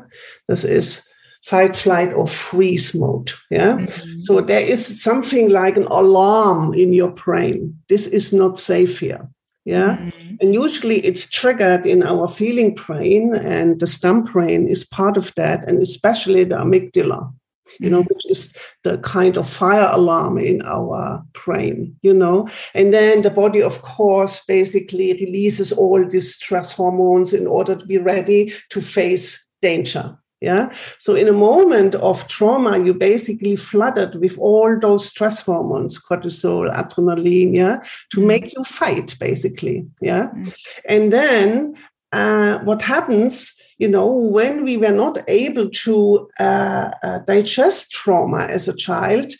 [0.47, 1.09] This is
[1.43, 3.31] fight flight or freeze mode.
[3.49, 3.77] Yeah?
[3.77, 4.21] Mm-hmm.
[4.21, 7.77] so there is something like an alarm in your brain.
[7.89, 9.27] This is not safe here
[9.67, 9.97] yeah.
[9.97, 10.35] Mm-hmm.
[10.39, 15.33] And usually it's triggered in our feeling brain, and the stump brain is part of
[15.35, 17.33] that, and especially the amygdala,
[17.81, 18.13] you know, mm-hmm.
[18.13, 22.47] which is the kind of fire alarm in our brain, you know.
[22.73, 27.85] And then the body, of course, basically releases all these stress hormones in order to
[27.85, 30.17] be ready to face danger.
[30.39, 30.71] Yeah.
[30.99, 36.71] So in a moment of trauma, you basically flooded with all those stress hormones, cortisol,
[36.75, 37.79] adrenaline, yeah,
[38.11, 38.25] to mm.
[38.25, 39.87] make you fight, basically.
[39.99, 40.27] Yeah.
[40.27, 40.53] Mm.
[40.87, 41.73] And then
[42.11, 48.45] uh, what happens, you know, when we were not able to uh, uh, digest trauma
[48.45, 49.33] as a child,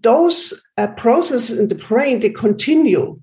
[0.00, 3.20] those uh, processes in the brain, they continue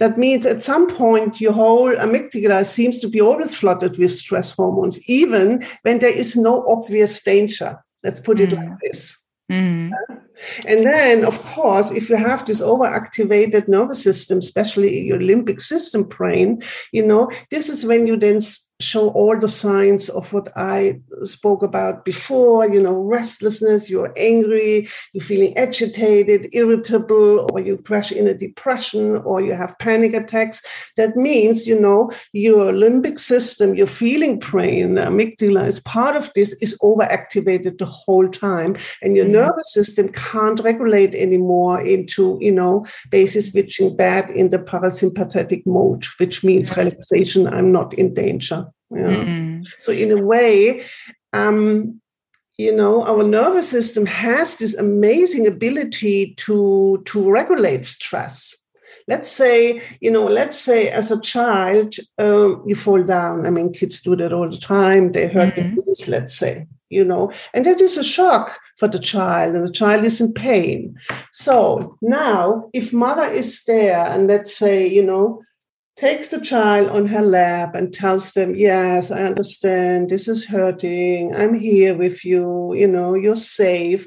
[0.00, 4.50] that means at some point, your whole amygdala seems to be always flooded with stress
[4.50, 7.78] hormones, even when there is no obvious danger.
[8.02, 8.56] Let's put it mm.
[8.56, 9.26] like this.
[9.52, 9.92] Mm.
[10.66, 16.04] And then, of course, if you have this overactivated nervous system, especially your limbic system
[16.04, 18.38] brain, you know, this is when you then
[18.80, 24.88] show all the signs of what I spoke about before, you know, restlessness, you're angry,
[25.12, 30.62] you're feeling agitated, irritable, or you crash in a depression, or you have panic attacks.
[30.96, 36.54] That means, you know, your limbic system, your feeling brain, amygdala is part of this,
[36.60, 38.76] is overactivated the whole time.
[39.02, 39.34] And your mm-hmm.
[39.34, 46.06] nervous system can't regulate anymore into, you know, basis switching back in the parasympathetic mode,
[46.18, 46.78] which means yes.
[46.78, 48.66] relaxation, I'm not in danger.
[48.90, 49.24] Yeah.
[49.24, 49.64] Mm.
[49.78, 50.84] So in a way,
[51.32, 52.00] um,
[52.58, 58.56] you know, our nervous system has this amazing ability to to regulate stress.
[59.08, 63.46] Let's say, you know, let's say as a child, um, you fall down.
[63.46, 65.12] I mean, kids do that all the time.
[65.12, 65.76] They hurt mm-hmm.
[65.76, 69.66] their knees, let's say, you know, and that is a shock for the child, and
[69.66, 70.94] the child is in pain.
[71.32, 75.42] So now, if mother is there, and let's say, you know,
[75.96, 80.10] takes the child on her lap and tells them, Yes, I understand.
[80.10, 81.34] This is hurting.
[81.34, 82.74] I'm here with you.
[82.74, 84.06] You know, you're safe.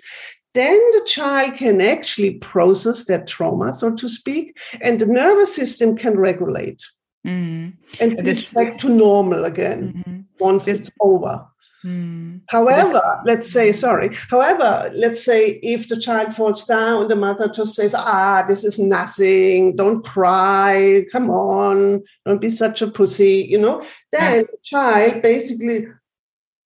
[0.53, 5.97] Then the child can actually process that trauma, so to speak, and the nervous system
[5.97, 6.83] can regulate
[7.25, 7.73] mm.
[7.99, 10.21] and it's back to normal again mm-hmm.
[10.39, 11.45] once this, it's over.
[11.85, 12.41] Mm.
[12.47, 17.75] However, let's say, sorry, however, let's say if the child falls down, the mother just
[17.75, 23.59] says, ah, this is nothing, don't cry, come on, don't be such a pussy, you
[23.59, 24.41] know, then yeah.
[24.41, 25.87] the child basically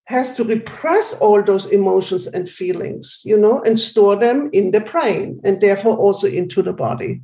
[0.05, 4.79] has to repress all those emotions and feelings, you know, and store them in the
[4.79, 7.21] brain and therefore also into the body.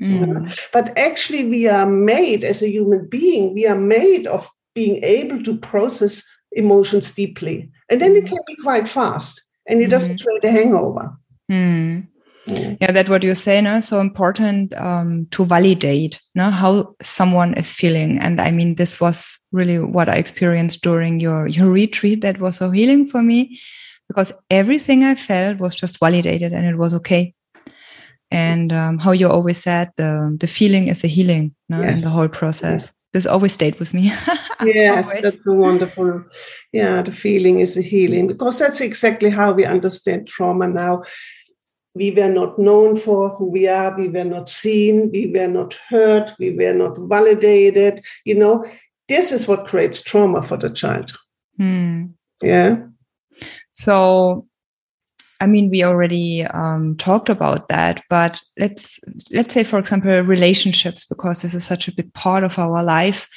[0.00, 0.56] Mm.
[0.72, 5.42] But actually, we are made as a human being, we are made of being able
[5.42, 7.70] to process emotions deeply.
[7.90, 8.34] And then it mm-hmm.
[8.34, 10.24] can be quite fast and it doesn't mm-hmm.
[10.24, 11.16] create a hangover.
[11.50, 12.08] Mm.
[12.46, 17.70] Yeah, that what you say now so important um, to validate no, how someone is
[17.70, 18.18] feeling.
[18.18, 22.20] And I mean, this was really what I experienced during your, your retreat.
[22.20, 23.58] That was so healing for me
[24.08, 27.34] because everything I felt was just validated and it was okay.
[28.30, 31.94] And um, how you always said, the, the feeling is a healing no, yes.
[31.94, 32.92] in the whole process.
[33.12, 34.12] This always stayed with me.
[34.64, 36.24] yes, that's a wonderful.
[36.72, 41.02] Yeah, the feeling is a healing because that's exactly how we understand trauma now.
[41.94, 43.96] We were not known for who we are.
[43.96, 45.10] We were not seen.
[45.12, 46.32] We were not heard.
[46.38, 48.00] We were not validated.
[48.24, 48.64] You know,
[49.08, 51.16] this is what creates trauma for the child.
[51.56, 52.06] Hmm.
[52.42, 52.78] Yeah.
[53.70, 54.46] So,
[55.40, 58.98] I mean, we already um, talked about that, but let's
[59.32, 63.28] let's say, for example, relationships, because this is such a big part of our life.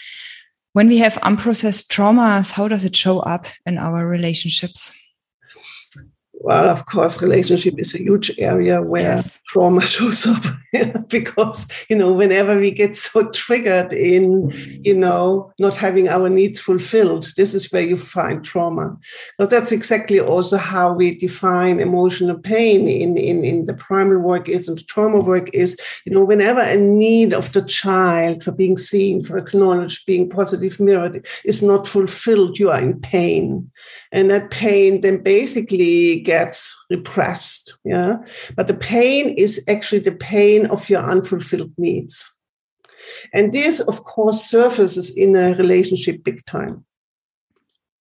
[0.78, 4.96] When we have unprocessed traumas, how does it show up in our relationships?
[6.40, 9.42] Well, of course, relationship is a huge area where yes.
[9.48, 10.44] trauma shows up
[11.10, 14.52] because, you know, whenever we get so triggered in,
[14.84, 18.96] you know, not having our needs fulfilled, this is where you find trauma.
[19.38, 24.48] Because that's exactly also how we define emotional pain in, in, in the primal work
[24.48, 28.52] is and the trauma work is, you know, whenever a need of the child for
[28.52, 33.70] being seen, for acknowledged, being positive mirrored is not fulfilled, you are in pain
[34.12, 38.18] and that pain then basically gets repressed yeah?
[38.56, 42.36] But the pain is actually the pain of your unfulfilled needs.
[43.34, 46.86] And this of course surfaces in a relationship big time.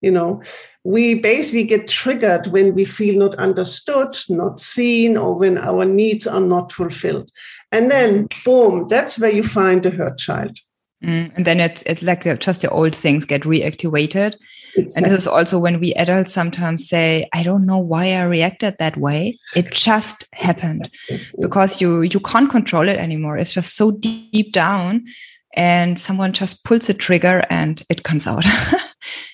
[0.00, 0.42] You know
[0.86, 6.28] we basically get triggered when we feel not understood not seen or when our needs
[6.28, 7.28] are not fulfilled.
[7.72, 10.60] And then boom that's where you find the hurt child.
[11.02, 14.36] Mm, and then it's, it's like just the old things get reactivated.
[14.74, 14.92] Exactly.
[14.96, 18.76] And this is also when we adults sometimes say, I don't know why I reacted
[18.78, 19.38] that way.
[19.54, 20.90] It just happened
[21.40, 23.38] because you, you can't control it anymore.
[23.38, 25.06] It's just so deep down
[25.54, 28.44] and someone just pulls the trigger and it comes out.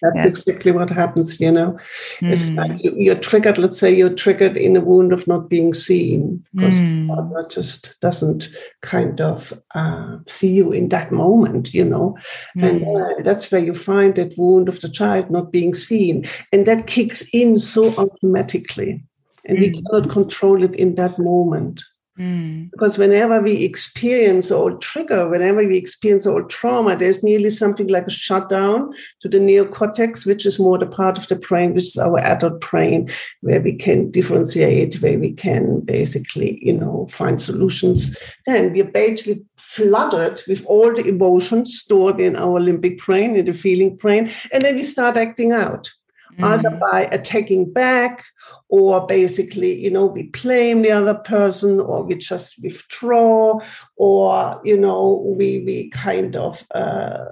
[0.03, 0.26] That's yes.
[0.26, 1.78] exactly what happens, you know.
[2.20, 2.57] Mm.
[2.57, 6.44] Like you, are triggered, let's say you're triggered in a wound of not being seen
[6.55, 7.07] because mm.
[7.07, 8.50] partner just doesn't
[8.80, 12.18] kind of uh, see you in that moment, you know.
[12.57, 12.68] Mm.
[12.68, 16.26] And uh, that's where you find that wound of the child not being seen.
[16.53, 19.05] And that kicks in so automatically.
[19.44, 21.82] And we cannot control it in that moment.
[22.22, 22.70] Mm.
[22.70, 28.06] Because whenever we experience or trigger, whenever we experience or trauma, there's nearly something like
[28.06, 31.98] a shutdown to the neocortex, which is more the part of the brain, which is
[31.98, 33.10] our adult brain,
[33.40, 38.16] where we can differentiate, where we can basically, you know, find solutions.
[38.46, 43.52] Then we're basically flooded with all the emotions stored in our limbic brain, in the
[43.52, 45.90] feeling brain, and then we start acting out
[46.39, 46.45] mm.
[46.45, 48.24] either by attacking back
[48.68, 53.61] or basically, you know, we blame the other person or we just withdraw
[53.97, 57.24] or, you know, we, we kind of uh,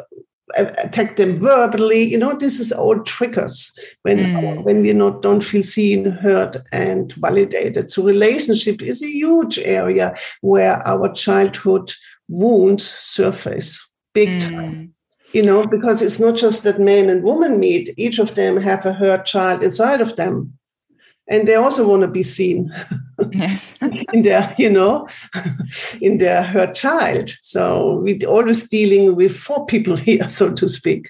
[0.57, 2.03] attack them verbally.
[2.03, 4.65] You know, this is all triggers when, mm.
[4.65, 7.91] when we not don't feel seen, heard, and validated.
[7.91, 11.93] So relationship is a huge area where our childhood
[12.29, 14.51] wounds surface big mm.
[14.51, 14.95] time
[15.33, 18.85] you know, because it's not just that men and women meet, each of them have
[18.85, 20.57] a hurt child inside of them.
[21.29, 22.75] And they also want to be seen
[23.31, 23.75] yes.
[24.13, 25.09] in their, you know,
[26.01, 27.37] in their hurt child.
[27.43, 31.09] So we're always dealing with four people here, so to speak.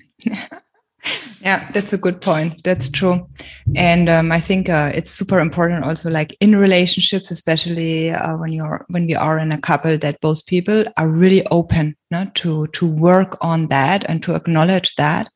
[1.40, 2.62] Yeah that's a good point.
[2.64, 3.26] That's true.
[3.74, 8.52] And um, i think uh, it's super important also like in relationships especially uh, when
[8.52, 12.66] you're when we are in a couple that both people are really open no, to
[12.68, 15.30] to work on that and to acknowledge that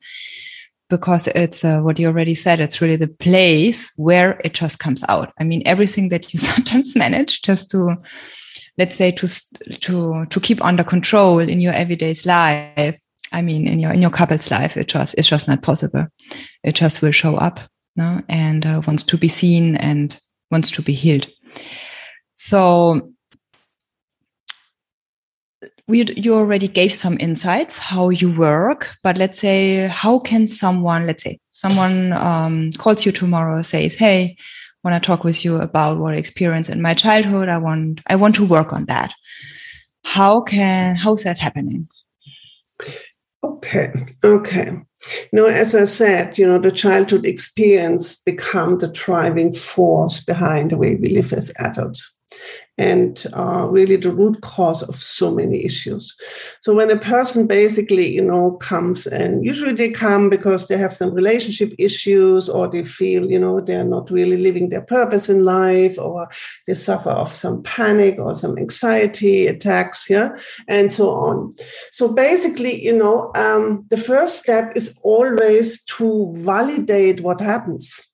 [0.89, 5.03] because it's uh, what you already said it's really the place where it just comes
[5.09, 5.33] out.
[5.39, 7.95] I mean everything that you sometimes manage just to
[8.77, 9.27] let's say to
[9.81, 12.99] to to keep under control in your everyday life
[13.35, 16.07] I mean, in your in your couple's life, it just it's just not possible.
[16.63, 17.59] It just will show up,
[17.97, 18.21] no?
[18.29, 20.17] and uh, wants to be seen and
[20.51, 21.27] wants to be healed.
[22.33, 23.11] So
[25.87, 31.05] we you already gave some insights how you work, but let's say how can someone,
[31.05, 34.37] let's say someone um, calls you tomorrow, says, "Hey,
[34.81, 37.49] want to talk with you about what I experienced in my childhood.
[37.49, 39.13] I want I want to work on that."
[40.05, 41.89] How can how's that happening?
[43.45, 43.93] Okay,
[44.23, 44.71] okay.
[45.31, 50.77] Now, as I said, you know, the childhood experience become the driving force behind the
[50.77, 52.14] way we live as adults
[52.77, 56.15] and uh, really the root cause of so many issues.
[56.59, 60.93] So when a person basically, you know, comes and usually they come because they have
[60.93, 65.43] some relationship issues or they feel, you know, they're not really living their purpose in
[65.43, 66.27] life or
[66.67, 70.29] they suffer of some panic or some anxiety attacks, yeah,
[70.67, 71.53] and so on.
[71.91, 78.05] So basically, you know, um, the first step is always to validate what happens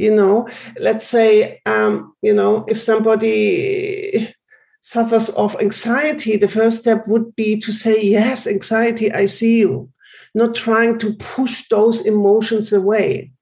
[0.00, 0.48] you know
[0.78, 4.34] let's say um, you know if somebody
[4.80, 9.90] suffers of anxiety the first step would be to say yes anxiety i see you.
[10.32, 13.32] Not trying to push those emotions away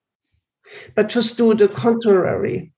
[0.96, 2.72] but just do the contrary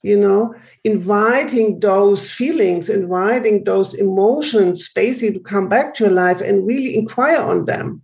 [0.00, 0.54] you know?
[0.84, 6.94] Inviting those feelings inviting those emotions basically to come back to your life and really
[6.94, 8.02] inquire on them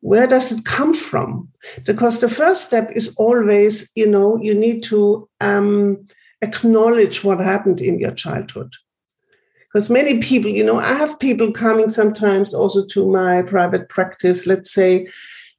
[0.00, 1.48] where does it come from?
[1.84, 6.06] Because the first step is always, you know, you need to um,
[6.42, 8.72] acknowledge what happened in your childhood.
[9.72, 14.46] Because many people, you know, I have people coming sometimes also to my private practice,
[14.46, 15.08] let's say,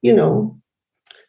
[0.02, 0.56] you know,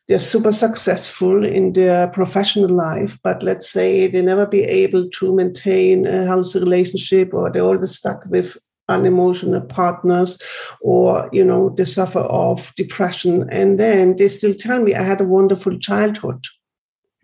[0.08, 5.36] they're super successful in their professional life, but let's say they never be able to
[5.36, 8.58] maintain a healthy relationship or they're always stuck with
[8.92, 10.40] unemotional partners
[10.82, 15.22] or you know they suffer of depression and then they still tell me i had
[15.22, 16.44] a wonderful childhood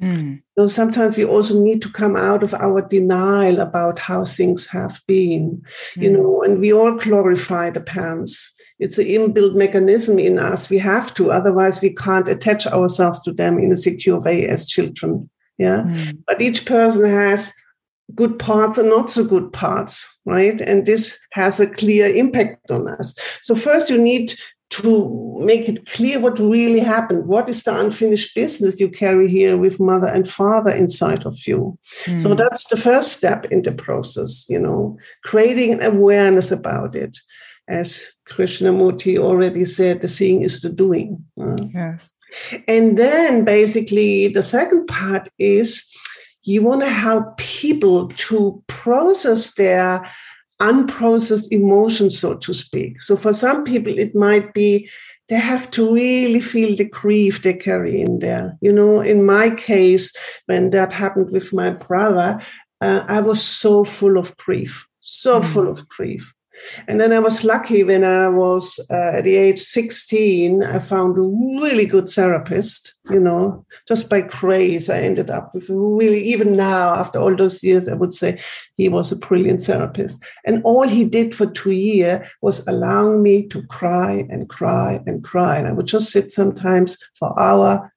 [0.01, 0.41] mm.
[0.57, 4.99] so sometimes we also need to come out of our denial about how things have
[5.07, 5.61] been
[5.95, 6.01] mm.
[6.03, 10.77] you know and we all glorify the parents it's an inbuilt mechanism in us we
[10.77, 15.29] have to otherwise we can't attach ourselves to them in a secure way as children
[15.57, 16.17] yeah mm.
[16.27, 17.53] but each person has
[18.15, 20.59] good parts and not so good parts, right?
[20.61, 23.15] And this has a clear impact on us.
[23.41, 24.33] So, first, you need
[24.69, 27.25] to make it clear what really happened.
[27.25, 31.77] What is the unfinished business you carry here with mother and father inside of you?
[32.05, 32.21] Mm.
[32.21, 37.17] So, that's the first step in the process, you know, creating an awareness about it.
[37.69, 41.25] As Krishnamurti already said, the seeing is the doing.
[41.73, 42.13] Yes.
[42.67, 45.89] And then basically, the second part is
[46.47, 50.09] you want to help people to process their
[50.61, 53.01] unprocessed emotions, so to speak.
[53.01, 54.89] So for some people, it might be
[55.27, 58.57] they have to really feel the grief they carry in there.
[58.61, 62.41] You know, in my case, when that happened with my brother,
[62.79, 65.43] uh, I was so full of grief, so mm.
[65.43, 66.33] full of grief.
[66.87, 71.17] And then I was lucky when I was uh, at the age 16, I found
[71.17, 71.21] a
[71.61, 74.89] really good therapist, you know, just by grace.
[74.89, 78.39] I ended up with really, even now, after all those years, I would say
[78.75, 80.23] he was a brilliant therapist.
[80.45, 85.23] And all he did for two years was allowing me to cry and cry and
[85.23, 85.57] cry.
[85.57, 87.91] And I would just sit sometimes for hour,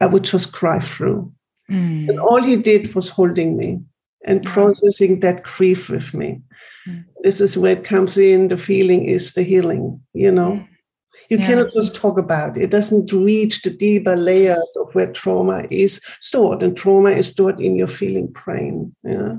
[0.00, 1.32] I would just cry through.
[1.70, 2.08] Mm.
[2.08, 3.80] And all he did was holding me
[4.24, 6.40] and processing that grief with me.
[6.88, 7.04] Mm.
[7.22, 8.48] This is where it comes in.
[8.48, 10.52] The feeling is the healing, you know.
[10.52, 10.68] Mm.
[11.28, 11.46] You yeah.
[11.46, 12.64] cannot just talk about it.
[12.64, 17.60] It doesn't reach the deeper layers of where trauma is stored, and trauma is stored
[17.60, 18.94] in your feeling brain.
[19.02, 19.36] Yeah?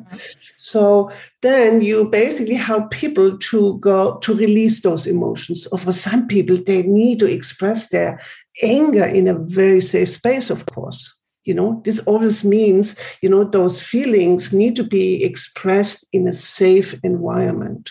[0.58, 1.12] So
[1.42, 5.66] then you basically help people to go to release those emotions.
[5.68, 8.20] Or for some people, they need to express their
[8.62, 11.17] anger in a very safe space, of course
[11.48, 16.34] you know this always means you know those feelings need to be expressed in a
[16.34, 17.90] safe environment.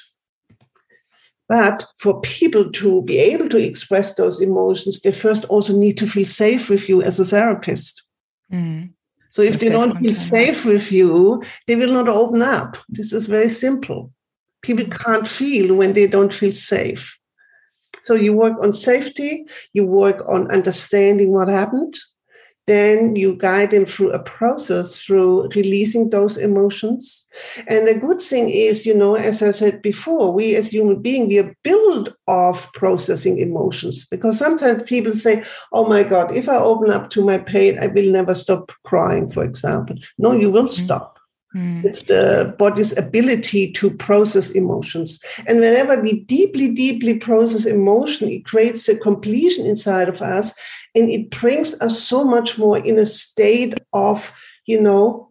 [1.48, 6.06] But for people to be able to express those emotions they first also need to
[6.06, 8.02] feel safe with you as a therapist.
[8.52, 8.90] Mm.
[9.30, 12.76] so if they don't feel safe with you they will not open up.
[12.88, 14.12] This is very simple.
[14.62, 15.04] People mm.
[15.04, 17.18] can't feel when they don't feel safe.
[18.02, 21.96] So you work on safety you work on understanding what happened
[22.66, 27.26] then you guide them through a process through releasing those emotions.
[27.68, 31.28] And the good thing is, you know, as I said before, we as human beings,
[31.28, 36.56] we are built of processing emotions because sometimes people say, oh my God, if I
[36.56, 39.96] open up to my pain, I will never stop crying, for example.
[40.18, 40.84] No, you will mm-hmm.
[40.84, 41.15] stop.
[41.54, 41.84] Mm.
[41.84, 45.22] It's the body's ability to process emotions.
[45.46, 50.52] And whenever we deeply, deeply process emotion, it creates a completion inside of us
[50.96, 54.32] and it brings us so much more in a state of
[54.64, 55.30] you know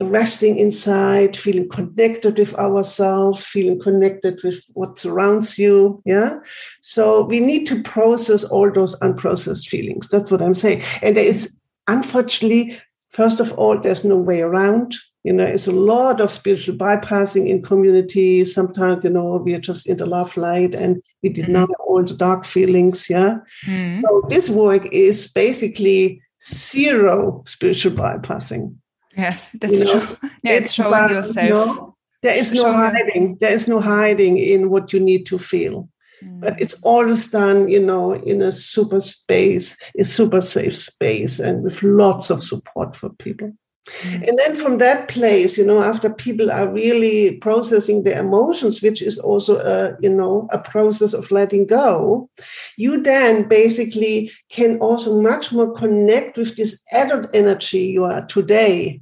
[0.00, 6.34] resting inside feeling connected with ourselves feeling connected with what surrounds you yeah
[6.82, 11.24] so we need to process all those unprocessed feelings that's what i'm saying and there
[11.24, 11.56] is
[11.86, 12.78] unfortunately
[13.10, 17.48] first of all there's no way around you know it's a lot of spiritual bypassing
[17.48, 21.62] in communities sometimes you know we are just in the love light and we deny
[21.62, 21.82] mm-hmm.
[21.88, 24.02] all the dark feelings yeah mm-hmm.
[24.02, 28.74] so this work is basically zero spiritual bypassing
[29.16, 30.06] yes that's you know?
[30.06, 33.66] true yeah it's, it's showing about, yourself you know, there is no hiding there is
[33.66, 35.88] no hiding in what you need to feel
[36.22, 36.60] but mm.
[36.60, 41.82] it's always done you know in a super space a super safe space and with
[41.82, 43.52] lots of support for people
[43.86, 44.28] Mm.
[44.28, 49.02] And then from that place, you know, after people are really processing their emotions, which
[49.02, 52.28] is also a, you know, a process of letting go,
[52.76, 59.00] you then basically can also much more connect with this adult energy you are today,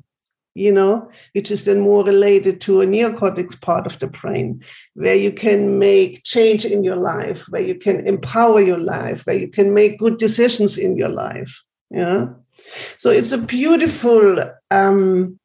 [0.54, 4.62] you know, which is then more related to a neocortex part of the brain,
[4.94, 9.36] where you can make change in your life, where you can empower your life, where
[9.36, 11.62] you can make good decisions in your life.
[11.90, 12.26] Yeah.
[12.98, 15.38] So it's a beautiful um,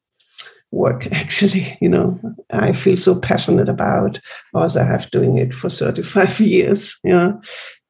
[0.70, 1.76] work, actually.
[1.80, 4.20] You know, I feel so passionate about,
[4.56, 6.98] as I have doing it for 35 years.
[7.04, 7.32] Yeah.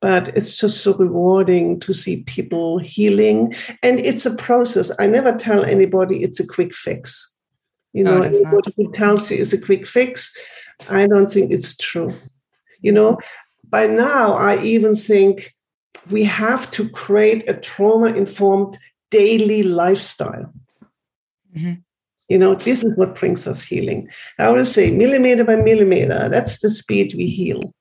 [0.00, 3.54] but it's just so rewarding to see people healing.
[3.82, 4.92] And it's a process.
[4.98, 7.32] I never tell anybody it's a quick fix.
[7.92, 10.36] You know, no, anybody who tells you it's a quick fix,
[10.88, 12.14] I don't think it's true.
[12.80, 13.18] You know,
[13.68, 15.54] by now, I even think
[16.10, 18.78] we have to create a trauma informed
[19.10, 20.52] daily lifestyle.
[21.56, 21.74] Mm-hmm.
[22.28, 24.08] You know, this is what brings us healing.
[24.38, 27.74] I always say millimeter by millimeter, that's the speed we heal.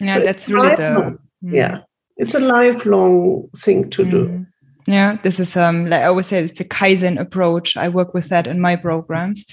[0.00, 1.18] Yeah, so that's really the.
[1.44, 1.54] Mm.
[1.54, 1.78] Yeah,
[2.16, 4.10] it's a lifelong thing to mm.
[4.10, 4.46] do.
[4.90, 7.76] Yeah, this is um like I always say it's a Kaizen approach.
[7.76, 9.44] I work with that in my programs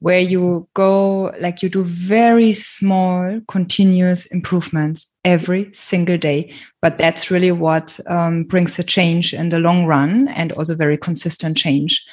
[0.00, 6.52] where you go like you do very small continuous improvements every single day.
[6.80, 10.98] But that's really what um, brings a change in the long run and also very
[10.98, 12.04] consistent change.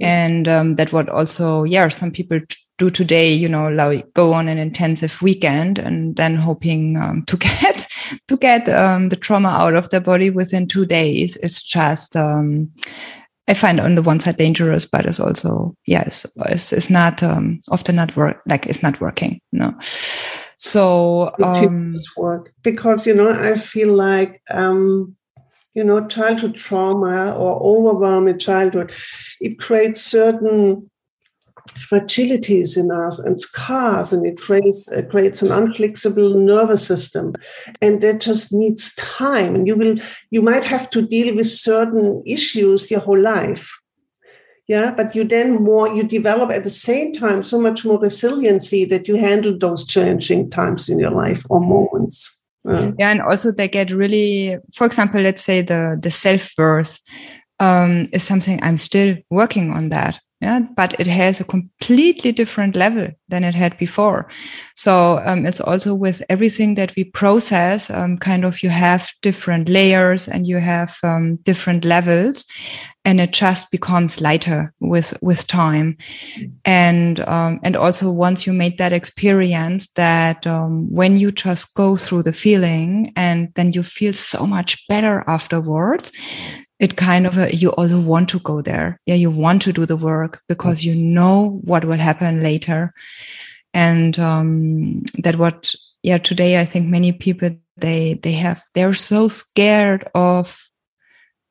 [0.00, 2.38] And um, that what also, yeah, some people
[2.78, 7.36] do today, you know, like go on an intensive weekend and then hoping um, to
[7.38, 7.77] get
[8.28, 11.36] to get um, the trauma out of their body within two days.
[11.42, 12.70] It's just um,
[13.48, 17.60] I find on the one side dangerous, but it's also yes, it's, it's not um,
[17.70, 19.40] often not work like it's not working.
[19.52, 19.74] No.
[20.58, 25.16] So um, work because you know I feel like um,
[25.74, 28.92] you know childhood trauma or overwhelming childhood
[29.40, 30.90] it creates certain
[31.74, 37.34] fragilities in us and scars, and it creates, uh, creates an unflexible nervous system,
[37.80, 39.54] and that just needs time.
[39.54, 39.96] And you will,
[40.30, 43.78] you might have to deal with certain issues your whole life.
[44.66, 48.84] Yeah, but you then more you develop at the same time so much more resiliency
[48.84, 52.42] that you handle those challenging times in your life or moments.
[52.66, 57.00] Yeah, yeah and also they get really, for example, let's say the the self worth
[57.60, 62.76] um, is something I'm still working on that yeah but it has a completely different
[62.76, 64.30] level than it had before.
[64.74, 69.68] So um, it's also with everything that we process um, kind of you have different
[69.68, 72.46] layers and you have um, different levels
[73.04, 75.96] and it just becomes lighter with with time.
[76.64, 81.96] And um, and also once you make that experience that um, when you just go
[81.96, 86.12] through the feeling and then you feel so much better afterwards
[86.78, 89.00] it kind of a, you also want to go there.
[89.06, 92.92] Yeah, you want to do the work because you know what will happen later,
[93.74, 99.28] and um, that what yeah today I think many people they they have they're so
[99.28, 100.68] scared of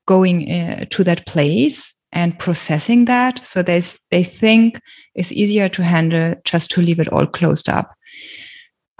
[0.05, 3.45] going uh, to that place and processing that.
[3.45, 4.79] So they they think
[5.13, 7.96] it's easier to handle just to leave it all closed up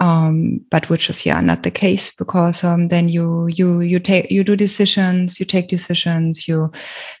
[0.00, 4.30] um, but which is yeah not the case because um, then you you you take
[4.30, 6.70] you do decisions you take decisions you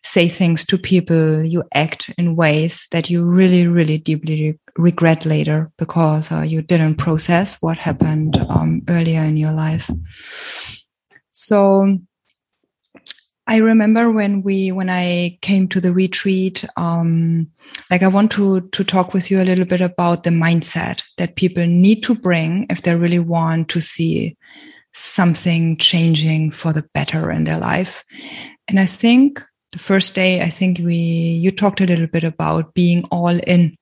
[0.04, 5.26] say things to people you act in ways that you really really deeply re regret
[5.26, 9.90] later because uh, you didn't process what happened um, earlier in your life.
[11.30, 11.98] So
[13.48, 17.50] I remember when we when I came to the retreat, um,
[17.90, 21.36] like I want to to talk with you a little bit about the mindset that
[21.36, 24.36] people need to bring if they really want to see
[24.92, 28.04] something changing for the better in their life.
[28.68, 29.42] And I think
[29.72, 33.78] the first day, I think we you talked a little bit about being all in.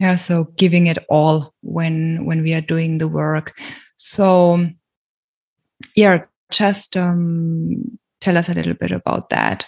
[0.00, 3.56] Yeah, so giving it all when when we are doing the work.
[3.96, 4.66] So
[5.94, 9.66] yeah, just um tell us a little bit about that.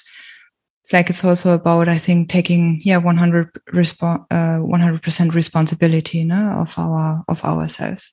[0.85, 6.51] It's like it's also about, I think, taking yeah 100 respo- uh, 100% responsibility no,
[6.59, 8.13] of our of ourselves.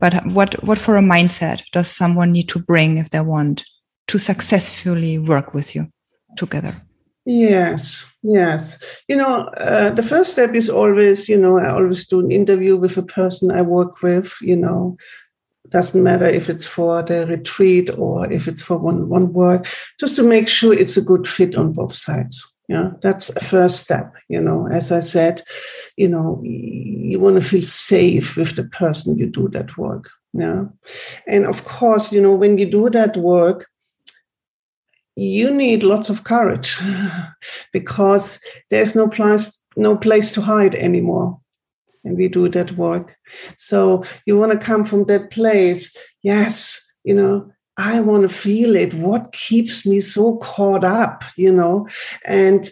[0.00, 3.64] But what what for a mindset does someone need to bring if they want
[4.08, 5.86] to successfully work with you
[6.36, 6.82] together?
[7.24, 8.82] Yes, yes.
[9.06, 12.74] You know, uh, the first step is always, you know, I always do an interview
[12.74, 14.96] with a person I work with, you know,
[15.70, 19.66] doesn't matter if it's for the retreat or if it's for one one work
[19.98, 22.54] just to make sure it's a good fit on both sides.
[22.68, 24.68] Yeah that's a first step you know.
[24.68, 25.42] As i said
[25.96, 30.64] you know you want to feel safe with the person you do that work yeah.
[31.26, 33.66] And of course you know when you do that work
[35.16, 36.78] you need lots of courage
[37.72, 38.40] because
[38.70, 41.40] there's no place no place to hide anymore
[42.08, 43.16] and we do that work.
[43.56, 45.96] So you want to come from that place.
[46.22, 48.92] Yes, you know, I want to feel it.
[48.94, 51.86] What keeps me so caught up, you know?
[52.24, 52.68] And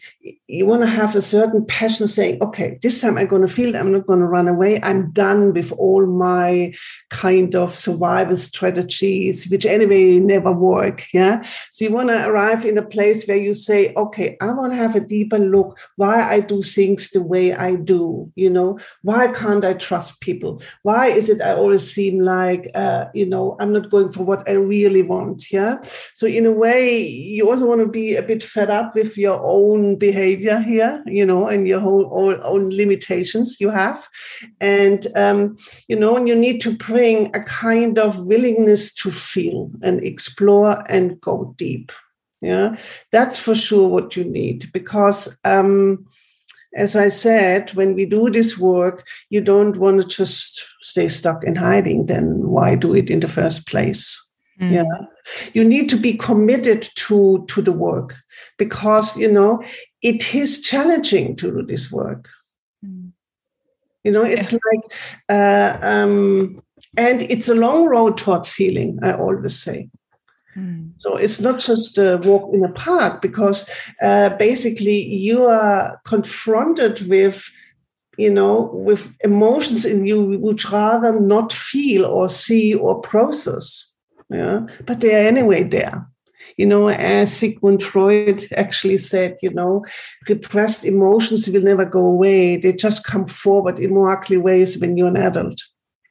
[0.49, 3.75] you want to have a certain passion saying, okay, this time I'm going to feel
[3.75, 3.79] it.
[3.79, 4.81] I'm not going to run away.
[4.83, 6.75] I'm done with all my
[7.11, 11.05] kind of survival strategies, which anyway never work.
[11.13, 11.47] Yeah.
[11.71, 14.79] So you want to arrive in a place where you say, okay, I want to
[14.79, 18.33] have a deeper look why I do things the way I do.
[18.35, 20.61] You know, why can't I trust people?
[20.83, 24.49] Why is it I always seem like, uh, you know, I'm not going for what
[24.49, 25.53] I really really want.
[25.53, 25.79] Yeah.
[26.15, 29.41] So in a way, you also want to be a bit fed up with your
[29.43, 34.09] own behavior here, you know, and your whole own, own limitations you have.
[34.61, 35.57] And, um,
[35.89, 40.85] you know, and you need to bring a kind of willingness to feel and explore
[40.91, 41.93] and go deep.
[42.41, 42.77] Yeah.
[43.13, 46.07] That's for sure what you need because, um,
[46.77, 51.43] as I said, when we do this work, you don't want to just stay stuck
[51.43, 52.05] in hiding.
[52.05, 54.26] Then why do it in the first place?
[54.61, 54.73] Mm.
[54.73, 55.07] Yeah,
[55.53, 58.15] you need to be committed to to the work
[58.59, 59.63] because you know
[60.03, 62.29] it is challenging to do this work.
[62.85, 63.13] Mm.
[64.05, 64.59] You know, it's yeah.
[64.73, 64.85] like,
[65.29, 66.63] uh, um,
[66.97, 68.99] and it's a long road towards healing.
[69.03, 69.91] I always say.
[70.57, 70.87] Hmm.
[70.97, 73.69] So it's not just a walk in a park because
[74.03, 77.45] uh, basically you are confronted with,
[78.17, 83.95] you know, with emotions in you which rather not feel or see or process.
[84.31, 86.07] Yeah, but they are anyway there.
[86.57, 89.85] You know, as Sigmund Freud actually said, you know,
[90.29, 92.57] repressed emotions will never go away.
[92.57, 95.61] They just come forward in more ugly ways when you're an adult.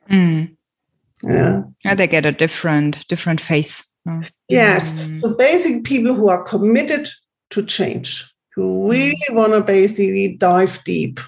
[0.10, 0.56] Mm.
[1.24, 1.64] Yeah.
[1.84, 1.96] yeah.
[1.96, 3.84] They get a different different face.
[4.08, 4.30] Mm.
[4.48, 4.92] Yes.
[4.92, 5.22] Mm.
[5.22, 7.10] So basically, people who are committed
[7.52, 9.36] to change, who really mm.
[9.36, 11.20] want to basically dive deep.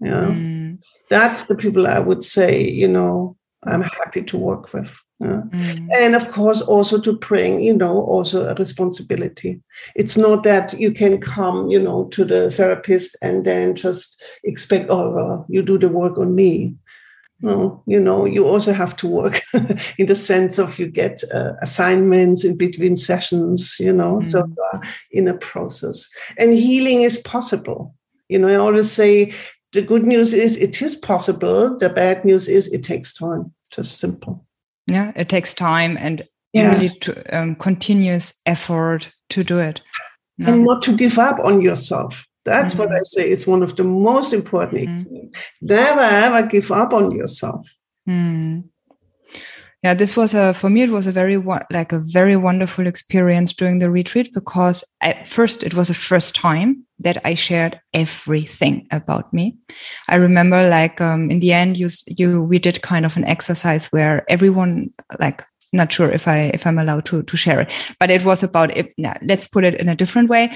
[0.00, 0.24] Yeah.
[0.24, 0.78] Mm.
[1.08, 4.94] That's the people I would say, you know, I'm happy to work with.
[5.18, 5.42] Yeah.
[5.50, 5.88] Mm.
[5.96, 9.62] And of course, also to bring, you know, also a responsibility.
[9.94, 14.90] It's not that you can come, you know, to the therapist and then just expect,
[14.90, 16.74] oh, well, you do the work on me.
[17.42, 19.42] No, you know, you also have to work
[19.98, 24.24] in the sense of you get uh, assignments in between sessions, you know, mm.
[24.24, 24.78] so uh,
[25.10, 26.08] in a process.
[26.38, 27.94] And healing is possible.
[28.28, 29.34] You know, I always say
[29.72, 31.76] the good news is it is possible.
[31.78, 33.52] The bad news is it takes time.
[33.70, 34.45] Just simple.
[34.86, 36.74] Yeah, it takes time and yes.
[36.74, 39.80] really to, um, continuous effort to do it.
[40.38, 42.26] And not to give up on yourself.
[42.44, 42.82] That's mm-hmm.
[42.82, 44.88] what I say is one of the most important.
[44.88, 45.26] Mm-hmm.
[45.62, 47.66] Never ever give up on yourself.
[48.08, 48.64] Mm.
[49.82, 50.82] Yeah, this was a for me.
[50.82, 51.36] It was a very
[51.70, 56.36] like a very wonderful experience during the retreat because at first it was the first
[56.36, 59.56] time that I shared everything about me.
[60.08, 63.86] I remember like um, in the end, you you we did kind of an exercise
[63.86, 68.10] where everyone like not sure if I if I'm allowed to to share it, but
[68.10, 68.92] it was about it.
[69.22, 70.52] let's put it in a different way.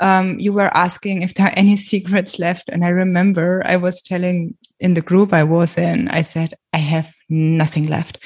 [0.00, 4.02] Um, you were asking if there are any secrets left, and I remember I was
[4.02, 8.18] telling in the group I was in, I said I have nothing left.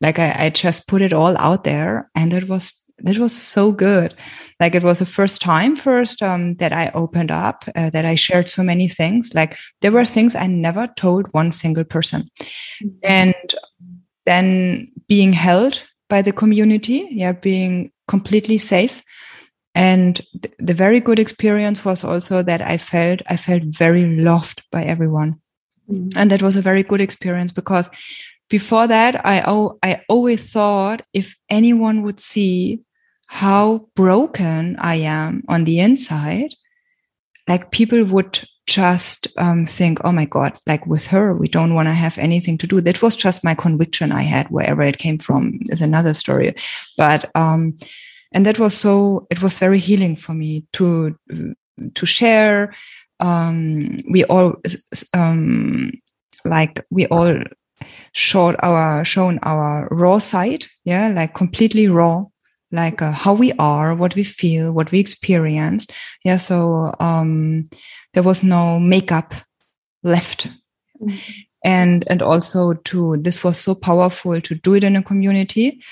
[0.00, 2.74] Like I, I just put it all out there, and it was
[3.06, 4.14] it was so good.
[4.60, 8.14] Like it was the first time first um, that I opened up, uh, that I
[8.14, 9.34] shared so many things.
[9.34, 12.28] Like there were things I never told one single person,
[12.82, 12.88] mm-hmm.
[13.02, 13.54] and
[14.26, 19.02] then being held by the community, yeah, being completely safe.
[19.74, 24.62] And th- the very good experience was also that I felt I felt very loved
[24.72, 25.40] by everyone.
[25.88, 26.12] Mm.
[26.16, 27.88] And that was a very good experience because
[28.50, 32.80] before that I oh, I always thought if anyone would see
[33.28, 36.54] how broken I am on the inside,
[37.46, 41.88] like people would just um, think, oh my God, like with her, we don't want
[41.88, 42.80] to have anything to do.
[42.80, 46.54] That was just my conviction I had, wherever it came from is another story.
[46.96, 47.78] But, um,
[48.32, 51.16] and that was so, it was very healing for me to,
[51.94, 52.74] to share.
[53.20, 54.56] Um, we all,
[55.14, 55.92] um,
[56.44, 57.42] like we all
[58.12, 60.66] showed our, shown our raw side.
[60.84, 61.08] Yeah.
[61.08, 62.24] Like completely raw
[62.70, 65.86] like uh, how we are, what we feel, what we experience.
[66.24, 66.36] Yeah.
[66.36, 67.68] So, um,
[68.14, 69.34] there was no makeup
[70.02, 70.48] left.
[71.00, 71.16] Mm-hmm.
[71.64, 75.82] And, and also to, this was so powerful to do it in a community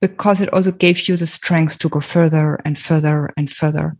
[0.00, 3.96] because it also gave you the strength to go further and further and further.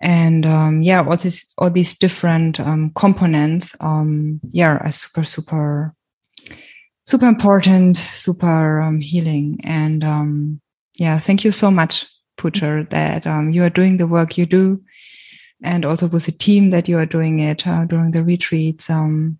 [0.00, 5.94] And, um, yeah, all these, all these different, um, components, um, yeah, are super, super,
[7.04, 9.60] super important, super, um, healing.
[9.62, 10.60] And, um,
[10.94, 14.80] yeah, thank you so much, Puja, that, um, you are doing the work you do
[15.62, 18.90] and also with the team that you are doing it uh, during the retreats.
[18.90, 19.38] Um,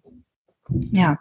[0.70, 1.16] yeah,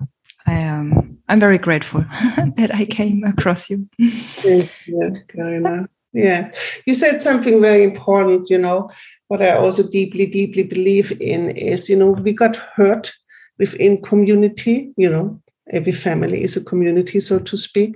[0.45, 0.93] I am.
[0.93, 2.01] Um, I'm very grateful
[2.57, 3.88] that I came across you.
[3.99, 5.88] Thank you, Carina.
[6.13, 6.51] Yeah,
[6.86, 8.49] you said something very important.
[8.49, 8.89] You know,
[9.29, 13.13] what I also deeply, deeply believe in is, you know, we got hurt
[13.57, 14.93] within community.
[14.97, 15.41] You know,
[15.72, 17.95] every family is a community, so to speak.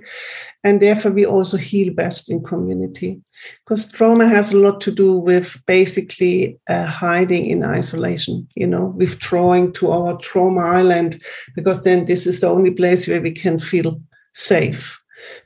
[0.64, 3.20] And therefore, we also heal best in community.
[3.64, 8.86] Because trauma has a lot to do with basically uh, hiding in isolation, you know,
[8.96, 11.22] withdrawing to our trauma island,
[11.54, 14.00] because then this is the only place where we can feel
[14.34, 14.98] safe.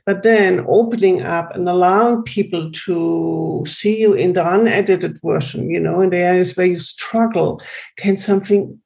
[0.05, 5.79] but then opening up and allowing people to see you in the unedited version, you
[5.79, 7.61] know, in the areas where you struggle,
[7.97, 8.79] can something,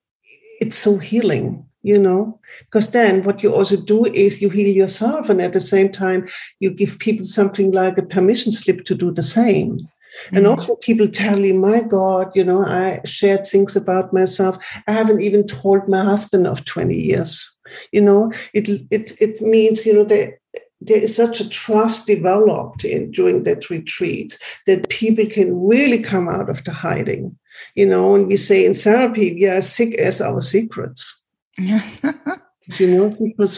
[0.62, 5.30] it's so healing, you know, because then what you also do is you heal yourself.
[5.30, 6.28] And at the same time,
[6.60, 9.78] you give people something like a permission slip to do the same.
[9.78, 10.36] Mm-hmm.
[10.36, 14.58] And often people tell you, my God, you know, I shared things about myself.
[14.88, 17.56] I haven't even told my husband of 20 years.
[17.92, 20.40] You know, it it it means, you know, that
[20.82, 26.30] there is such a trust developed in during that retreat that people can really come
[26.30, 27.38] out of the hiding.
[27.76, 31.15] You know, and we say in therapy, we are sick as our secrets.
[32.80, 33.12] you know,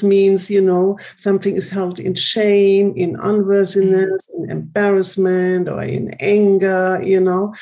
[0.04, 7.00] means, you know, something is held in shame, in unworthiness, in embarrassment, or in anger,
[7.04, 7.54] you know.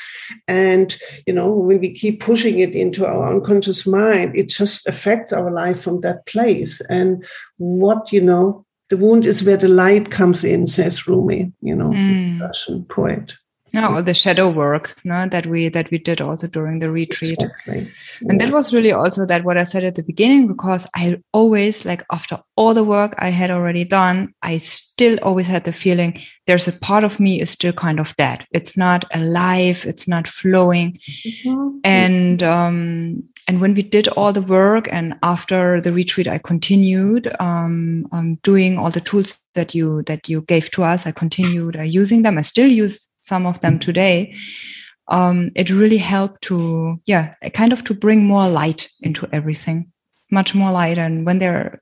[0.48, 5.32] And, you know, when we keep pushing it into our unconscious mind, it just affects
[5.32, 6.80] our life from that place.
[6.90, 7.24] And
[7.58, 11.90] what, you know, the wound is where the light comes in, says Rumi, you know,
[11.90, 12.40] mm.
[12.40, 13.34] Russian poet.
[13.76, 17.40] No, the shadow work no, that we that we did also during the retreat.
[17.40, 17.92] Exactly.
[18.22, 21.84] And that was really also that what I said at the beginning, because I always
[21.84, 26.20] like after all the work I had already done, I still always had the feeling
[26.46, 28.46] there's a part of me is still kind of dead.
[28.52, 30.98] It's not alive, it's not flowing.
[31.26, 31.78] Mm-hmm.
[31.84, 37.32] And um and when we did all the work and after the retreat i continued
[37.40, 41.76] um, um, doing all the tools that you that you gave to us i continued
[41.76, 44.34] uh, using them i still use some of them today
[45.08, 49.92] um, it really helped to yeah kind of to bring more light into everything
[50.30, 50.98] much more light.
[50.98, 51.80] And when they're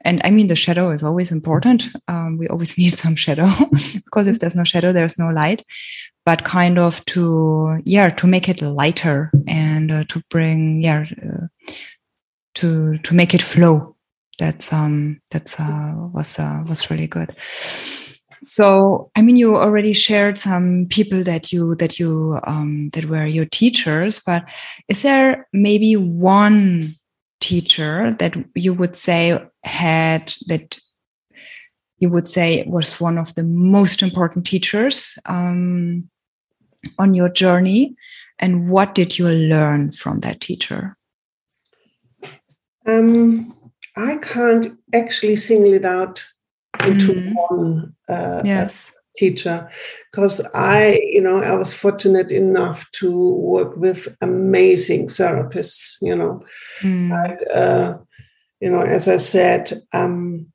[0.00, 1.88] and i mean the shadow is always important.
[2.08, 3.48] Um, we always need some shadow
[4.04, 5.64] because if there's no shadow there's no light.
[6.24, 11.46] But kind of to yeah to make it lighter and uh, to bring yeah uh,
[12.54, 13.96] to to make it flow.
[14.38, 17.36] That's um that's uh was uh was really good
[18.44, 23.26] so i mean you already shared some people that you that you um that were
[23.26, 24.44] your teachers but
[24.88, 26.94] is there maybe one
[27.40, 30.78] teacher that you would say had that
[31.98, 36.08] you would say was one of the most important teachers um,
[36.98, 37.94] on your journey?
[38.38, 40.96] And what did you learn from that teacher?
[42.86, 43.54] Um,
[43.96, 46.22] i can't actually single it out
[46.86, 47.32] into mm.
[47.50, 49.68] one uh, yes teacher
[50.10, 56.42] because i you know i was fortunate enough to work with amazing therapists you know
[56.80, 57.10] mm.
[57.10, 57.94] like uh,
[58.60, 60.46] you know as i said um,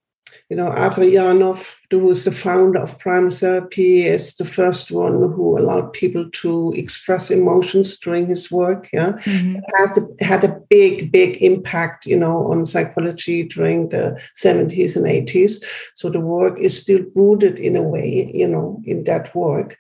[0.50, 5.14] you know, Arthur Janov, who was the founder of Primal Therapy, is the first one
[5.14, 8.90] who allowed people to express emotions during his work.
[8.94, 9.60] Yeah, mm-hmm.
[9.76, 15.06] has a, had a big, big impact, you know, on psychology during the 70s and
[15.06, 15.64] 80s.
[15.96, 19.78] So the work is still rooted in a way, you know, in that work.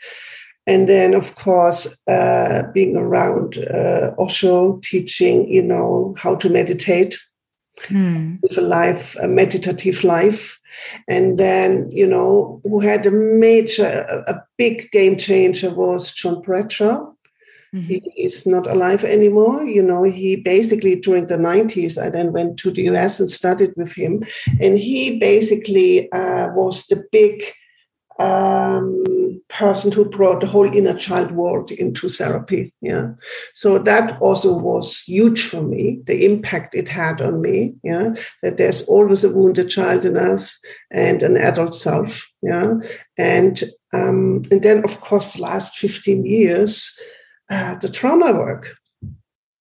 [0.69, 7.17] And then, of course, uh, being around uh, Osho, teaching, you know, how to meditate,
[7.87, 8.39] mm.
[8.43, 10.59] live a life, a meditative life
[11.07, 16.41] and then, you know, who had a major, a, a big game changer was John
[16.41, 17.11] Bradshaw.
[17.73, 17.87] Mm-hmm.
[17.87, 19.63] He is not alive anymore.
[19.63, 23.73] You know, he basically during the 90s, I then went to the US and studied
[23.75, 24.23] with him.
[24.59, 27.43] And he basically uh, was the big
[28.19, 29.03] um,
[29.49, 32.73] person who brought the whole inner child world into therapy.
[32.81, 33.13] Yeah.
[33.53, 37.73] So that also was huge for me, the impact it had on me.
[37.83, 38.13] Yeah.
[38.43, 40.59] That there's always a wounded child in us
[40.91, 42.29] and an adult self.
[42.41, 42.75] Yeah.
[43.17, 46.97] And um, and then of course the last 15 years,
[47.49, 48.75] uh, the trauma work.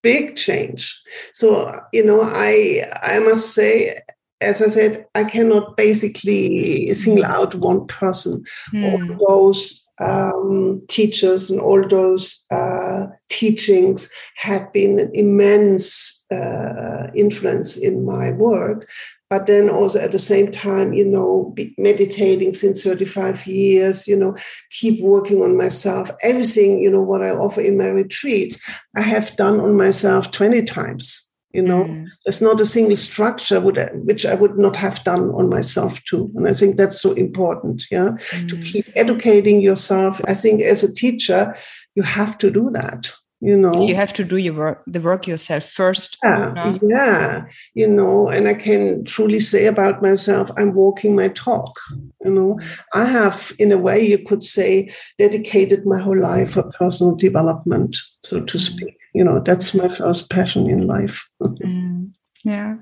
[0.01, 0.97] Big change.
[1.33, 3.99] So, you know, I I must say
[4.41, 8.43] as I said, I cannot basically single out one person.
[8.73, 9.19] Mm.
[9.19, 17.75] All those um, teachers and all those uh, teachings had been an immense uh, influence
[17.77, 18.89] in my work.
[19.29, 24.35] But then also at the same time, you know, meditating since 35 years, you know,
[24.71, 26.09] keep working on myself.
[26.23, 28.59] Everything, you know, what I offer in my retreats,
[28.95, 32.07] I have done on myself 20 times you know mm.
[32.25, 36.31] there's not a single structure would, which i would not have done on myself too
[36.35, 38.49] and i think that's so important yeah mm.
[38.49, 41.55] to keep educating yourself i think as a teacher
[41.95, 45.25] you have to do that you know you have to do your work the work
[45.25, 46.79] yourself first yeah, no?
[46.83, 51.79] yeah you know and i can truly say about myself i'm walking my talk
[52.23, 52.77] you know mm.
[52.93, 57.97] i have in a way you could say dedicated my whole life for personal development
[58.23, 58.61] so to mm.
[58.61, 62.11] speak you know that's my first passion in life mm,
[62.43, 62.75] yeah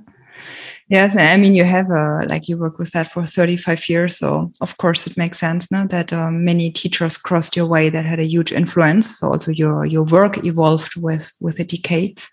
[0.89, 4.51] Yes, I mean you have a like you work with that for 35 years, so
[4.61, 8.19] of course it makes sense now that um, many teachers crossed your way that had
[8.19, 9.19] a huge influence.
[9.19, 12.29] So also your your work evolved with with the decades,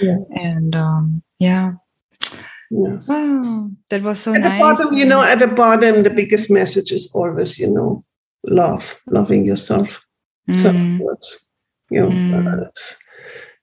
[0.00, 0.18] yes.
[0.44, 1.72] and um, yeah.
[2.70, 3.08] Yes.
[3.08, 4.52] Wow, that was so at nice.
[4.52, 8.04] The bottom, you know, at the bottom, the biggest message is always, you know,
[8.44, 10.02] love, loving yourself.
[10.50, 10.58] Mm.
[10.60, 10.70] So
[11.90, 12.70] you know, mm.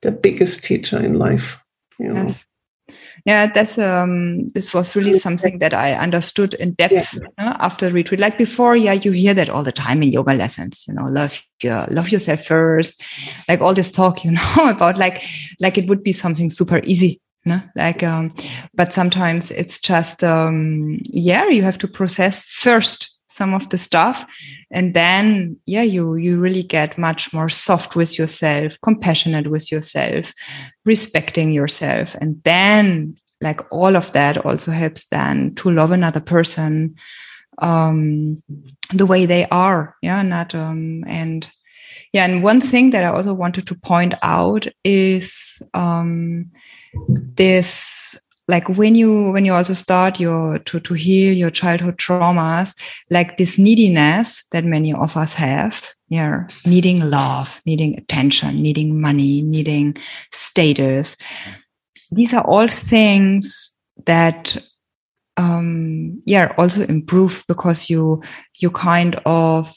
[0.02, 1.62] The biggest teacher in life.
[2.00, 2.24] You know.
[2.24, 2.46] Yes
[3.26, 7.58] yeah that's um this was really something that i understood in depth yeah.
[7.60, 10.94] after retreat like before yeah you hear that all the time in yoga lessons you
[10.94, 13.02] know love your love yourself first
[13.48, 15.24] like all this talk you know about like
[15.60, 17.60] like it would be something super easy no?
[17.76, 18.34] like um
[18.74, 24.26] but sometimes it's just um yeah you have to process first some of the stuff.
[24.72, 30.34] And then yeah you you really get much more soft with yourself compassionate with yourself
[30.86, 32.16] respecting yourself.
[32.22, 36.96] And then like all of that also helps then to love another person
[37.62, 38.42] um
[38.94, 41.50] the way they are yeah not um and
[42.12, 46.52] yeah and one thing that i also wanted to point out is um
[47.08, 52.76] this like when you when you also start your to to heal your childhood traumas
[53.10, 59.42] like this neediness that many of us have yeah needing love needing attention needing money
[59.42, 59.96] needing
[60.32, 61.16] status
[62.12, 63.72] these are all things
[64.06, 64.58] that
[65.38, 68.22] um yeah also improve because you
[68.56, 69.74] you kind of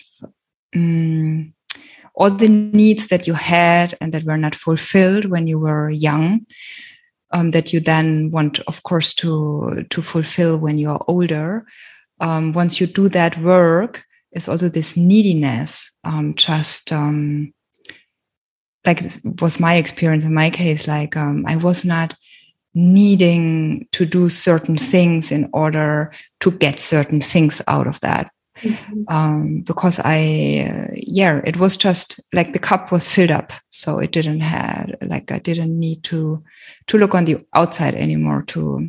[0.77, 1.55] um,
[2.14, 6.45] all the needs that you had and that were not fulfilled when you were young
[7.33, 11.66] um, that you then want, of course, to to fulfill when you are older.
[12.20, 15.91] Um, once you do that work, is also this neediness.
[16.05, 17.53] Um, just um,
[18.87, 19.01] like
[19.41, 20.87] was my experience in my case.
[20.87, 22.16] Like um, I was not
[22.74, 28.31] needing to do certain things in order to get certain things out of that.
[28.63, 29.03] Mm-hmm.
[29.09, 33.99] Um, because I, uh, yeah, it was just like the cup was filled up, so
[33.99, 36.43] it didn't have like I didn't need to
[36.89, 38.89] to look on the outside anymore to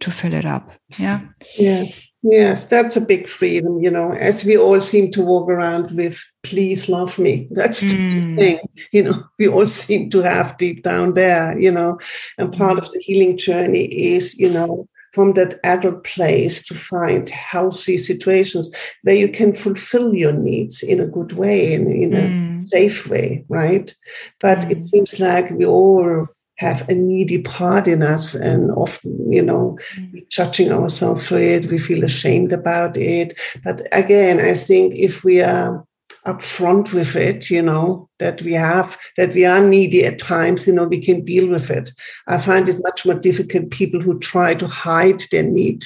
[0.00, 0.70] to fill it up.
[0.98, 1.20] Yeah,
[1.58, 1.84] yeah,
[2.22, 4.12] yes, that's a big freedom, you know.
[4.12, 8.36] As we all seem to walk around with "Please love me," that's the mm.
[8.36, 8.58] thing,
[8.92, 9.24] you know.
[9.38, 11.98] We all seem to have deep down there, you know,
[12.38, 12.82] and part mm.
[12.82, 18.70] of the healing journey is, you know from that adult place to find healthy situations
[19.02, 22.68] where you can fulfill your needs in a good way and in a mm.
[22.68, 23.94] safe way, right?
[24.40, 24.70] But mm.
[24.72, 26.26] it seems like we all
[26.58, 30.28] have a needy part in us and often you know mm.
[30.28, 35.40] judging ourselves for it we feel ashamed about it but again i think if we
[35.40, 35.86] are
[36.28, 40.74] upfront with it, you know, that we have, that we are needy at times, you
[40.74, 41.90] know, we can deal with it.
[42.26, 45.84] I find it much more difficult people who try to hide their need.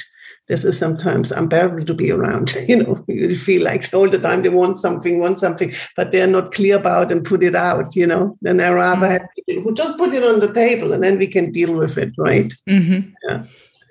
[0.49, 2.55] This is sometimes unbearable to be around.
[2.69, 6.27] You know, you feel like all the time they want something, want something, but they're
[6.27, 8.37] not clear about and put it out, you know.
[8.43, 9.13] Then I rather mm-hmm.
[9.13, 11.97] have people who just put it on the table and then we can deal with
[11.99, 12.53] it, right?
[12.69, 13.11] Mm-hmm.
[13.29, 13.45] Yeah.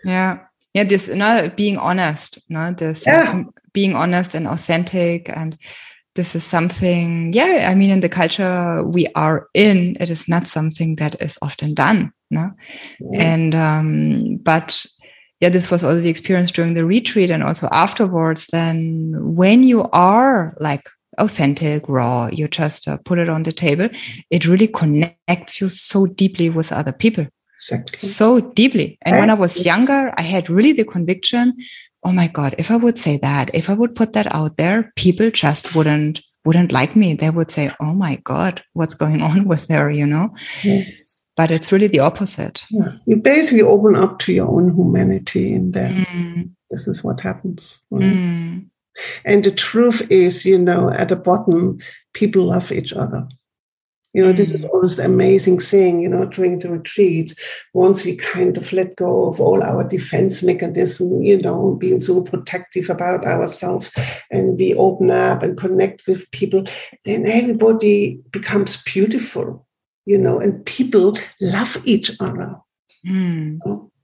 [0.03, 0.39] Yeah.
[0.73, 0.83] Yeah.
[0.83, 3.31] This, you no, being honest, no, this yeah.
[3.31, 3.43] uh,
[3.73, 5.57] being honest and authentic and
[6.15, 10.45] this is something, yeah, I mean, in the culture we are in, it is not
[10.45, 12.11] something that is often done.
[12.29, 12.51] No?
[12.99, 13.21] Yeah.
[13.21, 14.85] And, um, but
[15.39, 18.47] yeah, this was also the experience during the retreat and also afterwards.
[18.51, 20.87] Then when you are like
[21.17, 23.89] authentic, raw, you just uh, put it on the table,
[24.29, 27.25] it really connects you so deeply with other people.
[27.55, 27.97] Exactly.
[27.97, 28.97] So deeply.
[29.03, 31.53] And when I was younger, I had really the conviction
[32.03, 34.91] oh my god if i would say that if i would put that out there
[34.95, 39.47] people just wouldn't wouldn't like me they would say oh my god what's going on
[39.47, 40.29] with her you know
[40.63, 41.21] yes.
[41.35, 42.91] but it's really the opposite yeah.
[43.05, 46.49] you basically open up to your own humanity and then mm.
[46.69, 48.03] this is what happens right?
[48.03, 48.65] mm.
[49.25, 51.77] and the truth is you know at the bottom
[52.13, 53.27] people love each other
[54.13, 54.69] you know, this is mm.
[54.69, 57.39] always the amazing thing, you know, during the retreats,
[57.73, 62.21] once we kind of let go of all our defense mechanism, you know, being so
[62.23, 63.91] protective about ourselves
[64.29, 66.63] and we open up and connect with people,
[67.05, 69.65] then everybody becomes beautiful,
[70.05, 72.55] you know, and people love each other.
[73.07, 73.59] Mm.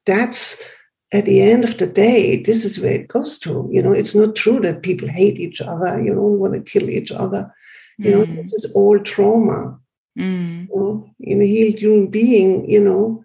[0.05, 0.63] That's
[1.11, 3.67] at the end of the day, this is where it goes to.
[3.71, 6.89] You know, it's not true that people hate each other, you know, want to kill
[6.89, 7.53] each other.
[7.99, 8.55] You know, this mm.
[8.55, 9.79] is all trauma
[10.17, 10.67] Mm.
[10.69, 13.23] You know, in a healed human being, you know,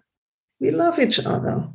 [0.59, 1.67] we love each other.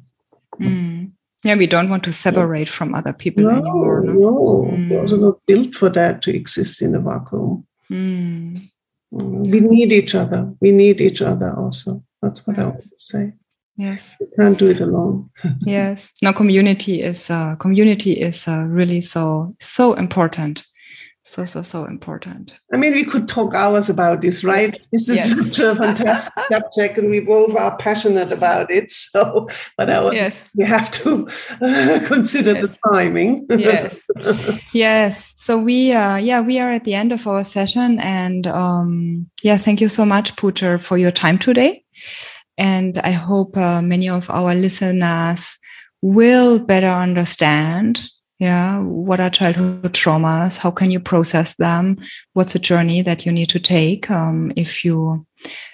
[0.60, 1.12] Mm.
[1.44, 4.02] Yeah, we don't want to separate from other people no, anymore.
[4.02, 4.70] No, no.
[4.70, 4.90] Mm.
[4.90, 7.66] we're also not built for that to exist in a vacuum.
[7.90, 8.70] Mm.
[9.12, 9.50] mm.
[9.50, 10.52] We need each other.
[10.60, 12.02] We need each other also.
[12.22, 13.32] That's what I want to say.
[13.78, 19.00] yes you can't do it alone yes no community is uh, community is uh, really
[19.00, 20.64] so so important
[21.28, 22.54] so so so important.
[22.72, 24.78] I mean we could talk hours about this right?
[24.92, 25.36] This is yes.
[25.36, 30.42] such a fantastic subject and we both are passionate about it so but I yes.
[30.54, 31.28] we have to
[31.60, 32.62] uh, consider yes.
[32.62, 33.46] the timing.
[33.50, 34.02] Yes.
[34.72, 35.32] Yes.
[35.36, 39.58] So we uh yeah we are at the end of our session and um yeah
[39.58, 41.84] thank you so much Puja for your time today.
[42.56, 45.58] And i hope uh, many of our listeners
[46.00, 48.00] will better understand
[48.39, 48.80] yeah.
[48.80, 50.59] What are childhood traumas?
[50.59, 51.99] How can you process them?
[52.34, 55.26] What's a journey that you need to take um, if you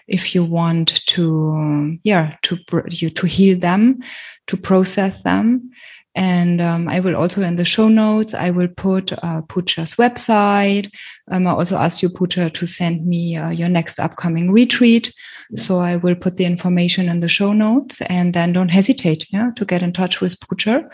[0.09, 2.59] if you want to yeah to
[2.91, 4.01] you to heal them
[4.47, 5.71] to process them?
[6.17, 10.89] And um, I will also in the show notes, I will put uh, website.
[11.31, 15.13] Um, I also asked you, Puja, to send me uh, your next upcoming retreat.
[15.57, 19.51] So I will put the information in the show notes and then don't hesitate yeah,
[19.57, 20.89] to get in touch with Puja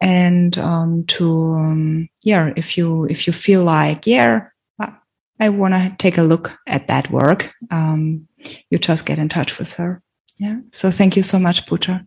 [0.00, 4.46] and um, to um, yeah if you if you feel like yeah
[5.38, 8.26] i want to take a look at that work um,
[8.70, 10.02] you just get in touch with her
[10.38, 12.06] yeah so thank you so much Puja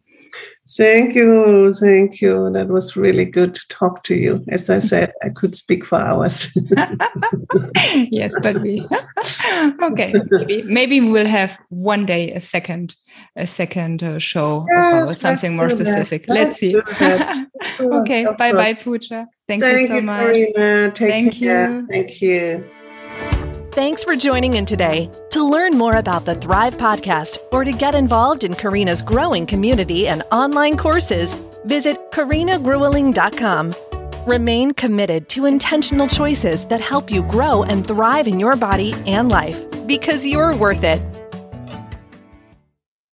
[0.78, 1.74] Thank you.
[1.74, 2.50] Thank you.
[2.54, 4.44] That was really good to talk to you.
[4.48, 6.48] As I said, I could speak for hours.
[7.94, 8.88] yes, but we
[9.84, 10.14] okay.
[10.32, 12.96] Maybe maybe we'll have one day a second
[13.36, 16.26] a second uh, show yes, about something more specific.
[16.28, 16.76] Let's, see.
[17.80, 18.26] okay.
[18.38, 19.28] Bye bye, Puja.
[19.48, 20.98] Thank, Thank you so you, much.
[20.98, 21.72] Thank care.
[21.74, 21.88] you.
[21.88, 22.70] Thank you.
[23.74, 25.10] Thanks for joining in today.
[25.32, 30.08] To learn more about the Thrive podcast or to get involved in Carina's growing community
[30.08, 31.34] and online courses,
[31.66, 33.74] visit karinagrueling.com.
[34.28, 39.28] Remain committed to intentional choices that help you grow and thrive in your body and
[39.30, 41.02] life because you're worth it.